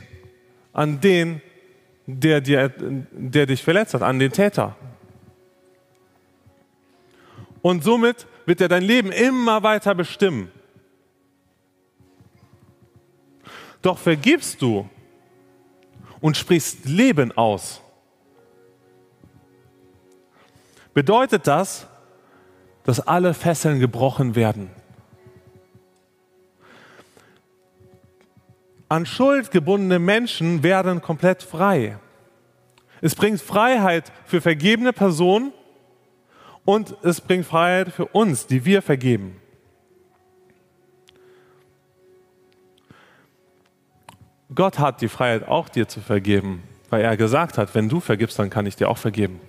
an 0.73 0.99
den, 0.99 1.41
der, 2.07 2.41
dir, 2.41 2.69
der 3.11 3.45
dich 3.45 3.63
verletzt 3.63 3.93
hat, 3.93 4.01
an 4.01 4.19
den 4.19 4.31
Täter. 4.31 4.75
Und 7.61 7.83
somit 7.83 8.27
wird 8.45 8.61
er 8.61 8.67
dein 8.67 8.83
Leben 8.83 9.11
immer 9.11 9.63
weiter 9.63 9.95
bestimmen. 9.95 10.51
Doch 13.81 13.97
vergibst 13.97 14.61
du 14.61 14.89
und 16.21 16.37
sprichst 16.37 16.85
Leben 16.85 17.31
aus, 17.31 17.81
bedeutet 20.93 21.45
das, 21.47 21.87
dass 22.83 22.99
alle 22.99 23.33
Fesseln 23.33 23.79
gebrochen 23.79 24.35
werden. 24.35 24.69
An 28.87 29.05
Schuld 29.05 29.51
gebundene 29.51 29.99
Menschen 29.99 30.61
werden 30.61 31.01
komplett 31.01 31.41
frei. 31.41 31.97
Es 33.01 33.15
bringt 33.15 33.41
Freiheit 33.41 34.11
für 34.25 34.41
vergebene 34.41 34.93
Personen 34.93 35.51
und 36.65 36.95
es 37.03 37.21
bringt 37.21 37.45
Freiheit 37.45 37.91
für 37.91 38.05
uns, 38.05 38.47
die 38.47 38.65
wir 38.65 38.81
vergeben. 38.81 39.39
Gott 44.53 44.79
hat 44.79 45.01
die 45.01 45.07
Freiheit, 45.07 45.47
auch 45.47 45.67
dir 45.67 45.87
zu 45.87 45.99
vergeben, 45.99 46.63
weil 46.89 47.01
er 47.01 47.17
gesagt 47.17 47.57
hat, 47.57 47.73
wenn 47.75 47.89
du 47.89 47.99
vergibst, 47.99 48.37
dann 48.39 48.49
kann 48.49 48.65
ich 48.65 48.75
dir 48.75 48.89
auch 48.89 48.97
vergeben. 48.97 49.41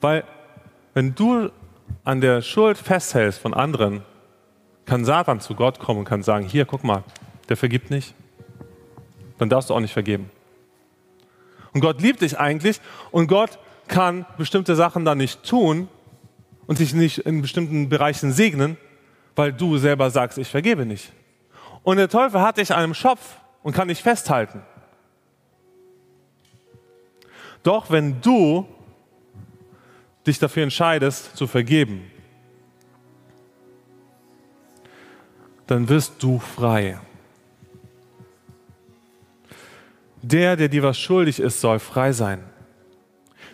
Weil 0.00 0.24
wenn 0.94 1.14
du 1.14 1.50
an 2.04 2.20
der 2.20 2.42
Schuld 2.42 2.78
festhältst 2.78 3.40
von 3.40 3.54
anderen, 3.54 4.02
kann 4.84 5.04
Satan 5.04 5.40
zu 5.40 5.54
Gott 5.54 5.78
kommen 5.78 6.00
und 6.00 6.04
kann 6.04 6.22
sagen, 6.22 6.46
hier, 6.46 6.64
guck 6.64 6.84
mal, 6.84 7.04
der 7.48 7.56
vergibt 7.56 7.90
nicht. 7.90 8.14
Dann 9.38 9.48
darfst 9.48 9.70
du 9.70 9.74
auch 9.74 9.80
nicht 9.80 9.92
vergeben. 9.92 10.30
Und 11.72 11.80
Gott 11.80 12.00
liebt 12.00 12.20
dich 12.20 12.38
eigentlich 12.38 12.80
und 13.10 13.28
Gott 13.28 13.58
kann 13.88 14.26
bestimmte 14.38 14.74
Sachen 14.74 15.04
dann 15.04 15.18
nicht 15.18 15.42
tun 15.44 15.88
und 16.66 16.76
sich 16.76 16.94
nicht 16.94 17.18
in 17.18 17.42
bestimmten 17.42 17.88
Bereichen 17.88 18.32
segnen, 18.32 18.76
weil 19.36 19.52
du 19.52 19.78
selber 19.78 20.10
sagst, 20.10 20.38
ich 20.38 20.48
vergebe 20.48 20.86
nicht. 20.86 21.12
Und 21.82 21.96
der 21.96 22.08
Teufel 22.08 22.40
hat 22.40 22.58
dich 22.58 22.72
an 22.72 22.82
einem 22.82 22.94
Schopf 22.94 23.36
und 23.62 23.74
kann 23.74 23.88
dich 23.88 24.02
festhalten. 24.02 24.62
Doch 27.62 27.90
wenn 27.90 28.20
du 28.20 28.66
dich 30.30 30.38
dafür 30.38 30.62
entscheidest 30.62 31.36
zu 31.36 31.46
vergeben, 31.46 32.10
dann 35.66 35.88
wirst 35.88 36.22
du 36.22 36.38
frei. 36.38 36.98
Der, 40.22 40.56
der 40.56 40.68
dir 40.68 40.82
was 40.82 40.98
schuldig 40.98 41.40
ist, 41.40 41.60
soll 41.60 41.78
frei 41.78 42.12
sein. 42.12 42.42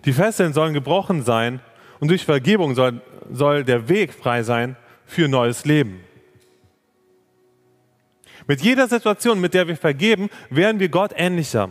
Die 0.05 0.13
Fesseln 0.13 0.53
sollen 0.53 0.75
gebrochen 0.75 1.23
sein 1.23 1.61
und 2.01 2.09
durch 2.09 2.25
Vergebung 2.25 2.75
soll, 2.75 3.01
soll 3.31 3.65
der 3.65 3.89
Weg 3.89 4.13
frei 4.13 4.43
sein 4.43 4.77
für 5.05 5.29
neues 5.29 5.65
Leben. 5.65 6.01
Mit 8.47 8.61
jeder 8.61 8.87
Situation, 8.87 9.41
mit 9.41 9.55
der 9.55 9.67
wir 9.67 9.77
vergeben, 9.77 10.29
werden 10.51 10.79
wir 10.79 10.89
Gott 10.89 11.13
ähnlicher. 11.17 11.71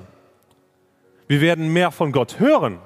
Wir 1.27 1.41
werden 1.41 1.71
mehr 1.71 1.91
von 1.91 2.11
Gott 2.11 2.39
hören. 2.39 2.79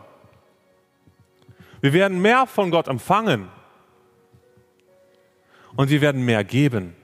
Wir 1.81 1.93
werden 1.93 2.21
mehr 2.21 2.45
von 2.45 2.71
Gott 2.71 2.87
empfangen. 2.87 3.49
Und 5.75 5.89
wir 5.89 6.01
werden 6.01 6.25
mehr 6.25 6.43
geben. 6.43 6.95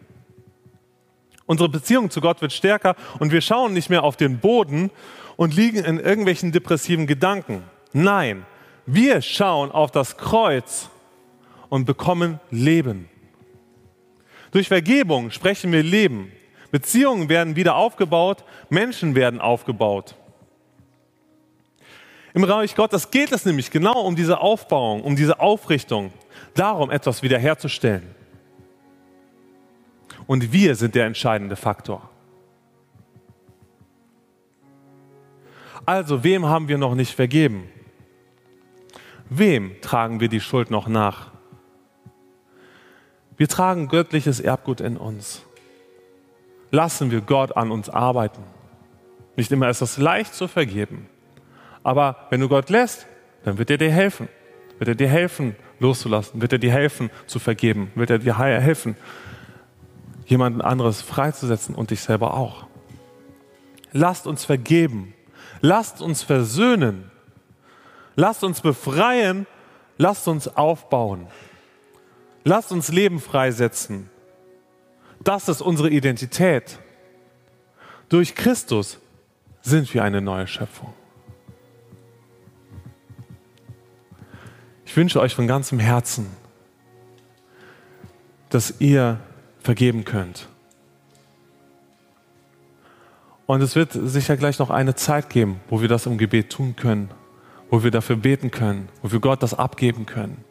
Unsere 1.45 1.69
Beziehung 1.69 2.09
zu 2.09 2.21
Gott 2.21 2.41
wird 2.41 2.51
stärker 2.51 2.95
und 3.19 3.31
wir 3.31 3.41
schauen 3.41 3.73
nicht 3.73 3.89
mehr 3.89 4.03
auf 4.03 4.17
den 4.17 4.39
Boden 4.39 4.89
und 5.37 5.55
liegen 5.55 5.83
in 5.83 5.99
irgendwelchen 5.99 6.51
depressiven 6.51 7.05
Gedanken. 7.05 7.63
Nein, 7.93 8.45
wir 8.87 9.21
schauen 9.21 9.71
auf 9.71 9.91
das 9.91 10.17
Kreuz 10.17 10.89
und 11.69 11.85
bekommen 11.85 12.39
Leben. 12.49 13.09
Durch 14.51 14.67
Vergebung 14.67 15.31
sprechen 15.31 15.71
wir 15.71 15.83
Leben. 15.83 16.31
Beziehungen 16.71 17.29
werden 17.29 17.55
wieder 17.55 17.75
aufgebaut, 17.75 18.43
Menschen 18.69 19.13
werden 19.13 19.39
aufgebaut. 19.39 20.15
Im 22.35 22.43
Reich 22.43 22.75
Gottes 22.75 23.11
geht 23.11 23.31
es 23.31 23.45
nämlich 23.45 23.71
genau 23.71 24.01
um 24.01 24.13
diese 24.13 24.41
Aufbauung, 24.41 25.03
um 25.03 25.15
diese 25.15 25.39
Aufrichtung, 25.39 26.11
darum 26.53 26.91
etwas 26.91 27.23
wiederherzustellen. 27.23 28.13
Und 30.27 30.51
wir 30.51 30.75
sind 30.75 30.95
der 30.95 31.05
entscheidende 31.05 31.55
Faktor. 31.55 32.09
Also, 35.85 36.25
wem 36.25 36.45
haben 36.45 36.67
wir 36.67 36.77
noch 36.77 36.93
nicht 36.93 37.15
vergeben? 37.15 37.69
Wem 39.29 39.79
tragen 39.79 40.19
wir 40.19 40.27
die 40.27 40.41
Schuld 40.41 40.69
noch 40.69 40.89
nach? 40.89 41.31
Wir 43.37 43.47
tragen 43.47 43.87
göttliches 43.87 44.41
Erbgut 44.41 44.81
in 44.81 44.97
uns. 44.97 45.41
Lassen 46.69 47.11
wir 47.11 47.21
Gott 47.21 47.55
an 47.55 47.71
uns 47.71 47.89
arbeiten. 47.89 48.43
Nicht 49.37 49.53
immer 49.53 49.69
ist 49.69 49.81
es 49.81 49.97
leicht 49.97 50.33
zu 50.33 50.49
vergeben. 50.49 51.07
Aber 51.85 52.25
wenn 52.31 52.41
du 52.41 52.49
Gott 52.49 52.71
lässt, 52.71 53.05
dann 53.43 53.59
wird 53.59 53.69
er 53.69 53.77
dir 53.77 53.91
helfen. 53.91 54.27
Wird 54.79 54.87
er 54.87 54.95
dir 54.95 55.07
helfen, 55.07 55.55
loszulassen. 55.79 56.41
Wird 56.41 56.51
er 56.51 56.57
dir 56.57 56.71
helfen, 56.71 57.11
zu 57.27 57.37
vergeben. 57.37 57.91
Wird 57.93 58.09
er 58.09 58.17
dir 58.17 58.39
helfen, 58.39 58.97
jemanden 60.25 60.61
anderes 60.61 61.03
freizusetzen 61.03 61.75
und 61.75 61.91
dich 61.91 62.01
selber 62.01 62.33
auch. 62.33 62.65
Lasst 63.91 64.25
uns 64.25 64.45
vergeben. 64.45 65.13
Lasst 65.61 66.01
uns 66.01 66.23
versöhnen. 66.23 67.11
Lasst 68.15 68.43
uns 68.43 68.61
befreien. 68.61 69.45
Lasst 69.99 70.27
uns 70.27 70.47
aufbauen. 70.47 71.27
Lasst 72.43 72.71
uns 72.71 72.89
Leben 72.91 73.19
freisetzen. 73.19 74.09
Das 75.23 75.49
ist 75.49 75.61
unsere 75.61 75.91
Identität. 75.91 76.79
Durch 78.09 78.33
Christus 78.33 78.97
sind 79.61 79.93
wir 79.93 80.03
eine 80.03 80.19
neue 80.19 80.47
Schöpfung. 80.47 80.91
Ich 84.95 84.97
wünsche 84.97 85.19
euch 85.19 85.35
von 85.35 85.45
ganzem 85.45 85.77
Herzen, 85.77 86.25
dass 88.49 88.79
ihr 88.79 89.19
vergeben 89.59 90.05
könnt. 90.05 90.47
Und 93.45 93.59
es 93.59 93.75
wird 93.75 93.91
sicher 93.91 94.37
gleich 94.37 94.57
noch 94.57 94.69
eine 94.69 94.95
Zeit 94.95 95.29
geben, 95.29 95.59
wo 95.67 95.81
wir 95.81 95.89
das 95.89 96.05
im 96.05 96.17
Gebet 96.17 96.49
tun 96.49 96.77
können, 96.77 97.11
wo 97.69 97.83
wir 97.83 97.91
dafür 97.91 98.15
beten 98.15 98.51
können, 98.51 98.87
wo 99.01 99.11
wir 99.11 99.19
Gott 99.19 99.43
das 99.43 99.53
abgeben 99.53 100.05
können. 100.05 100.45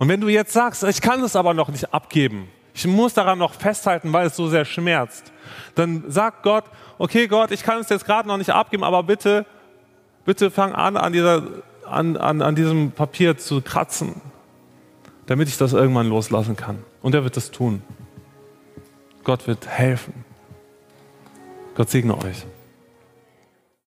Und 0.00 0.08
wenn 0.08 0.20
du 0.20 0.26
jetzt 0.26 0.52
sagst, 0.52 0.82
ich 0.82 1.00
kann 1.00 1.22
es 1.22 1.36
aber 1.36 1.54
noch 1.54 1.68
nicht 1.68 1.94
abgeben, 1.94 2.48
ich 2.74 2.88
muss 2.88 3.14
daran 3.14 3.38
noch 3.38 3.54
festhalten, 3.54 4.12
weil 4.12 4.26
es 4.26 4.34
so 4.34 4.48
sehr 4.48 4.64
schmerzt, 4.64 5.32
dann 5.76 6.02
sagt 6.08 6.42
Gott, 6.42 6.64
okay 6.98 7.28
Gott, 7.28 7.52
ich 7.52 7.62
kann 7.62 7.82
es 7.82 7.88
jetzt 7.88 8.04
gerade 8.04 8.26
noch 8.26 8.36
nicht 8.36 8.50
abgeben, 8.50 8.82
aber 8.82 9.04
bitte, 9.04 9.46
bitte 10.24 10.50
fang 10.50 10.74
an, 10.74 10.96
an, 10.96 11.12
dieser, 11.12 11.44
an, 11.90 12.16
an, 12.16 12.42
an 12.42 12.54
diesem 12.54 12.92
Papier 12.92 13.36
zu 13.36 13.60
kratzen, 13.60 14.20
damit 15.26 15.48
ich 15.48 15.58
das 15.58 15.72
irgendwann 15.72 16.08
loslassen 16.08 16.56
kann. 16.56 16.78
Und 17.02 17.14
er 17.14 17.24
wird 17.24 17.36
es 17.36 17.50
tun. 17.50 17.82
Gott 19.24 19.46
wird 19.46 19.66
helfen. 19.66 20.24
Gott 21.74 21.90
segne 21.90 22.16
euch. 22.16 22.46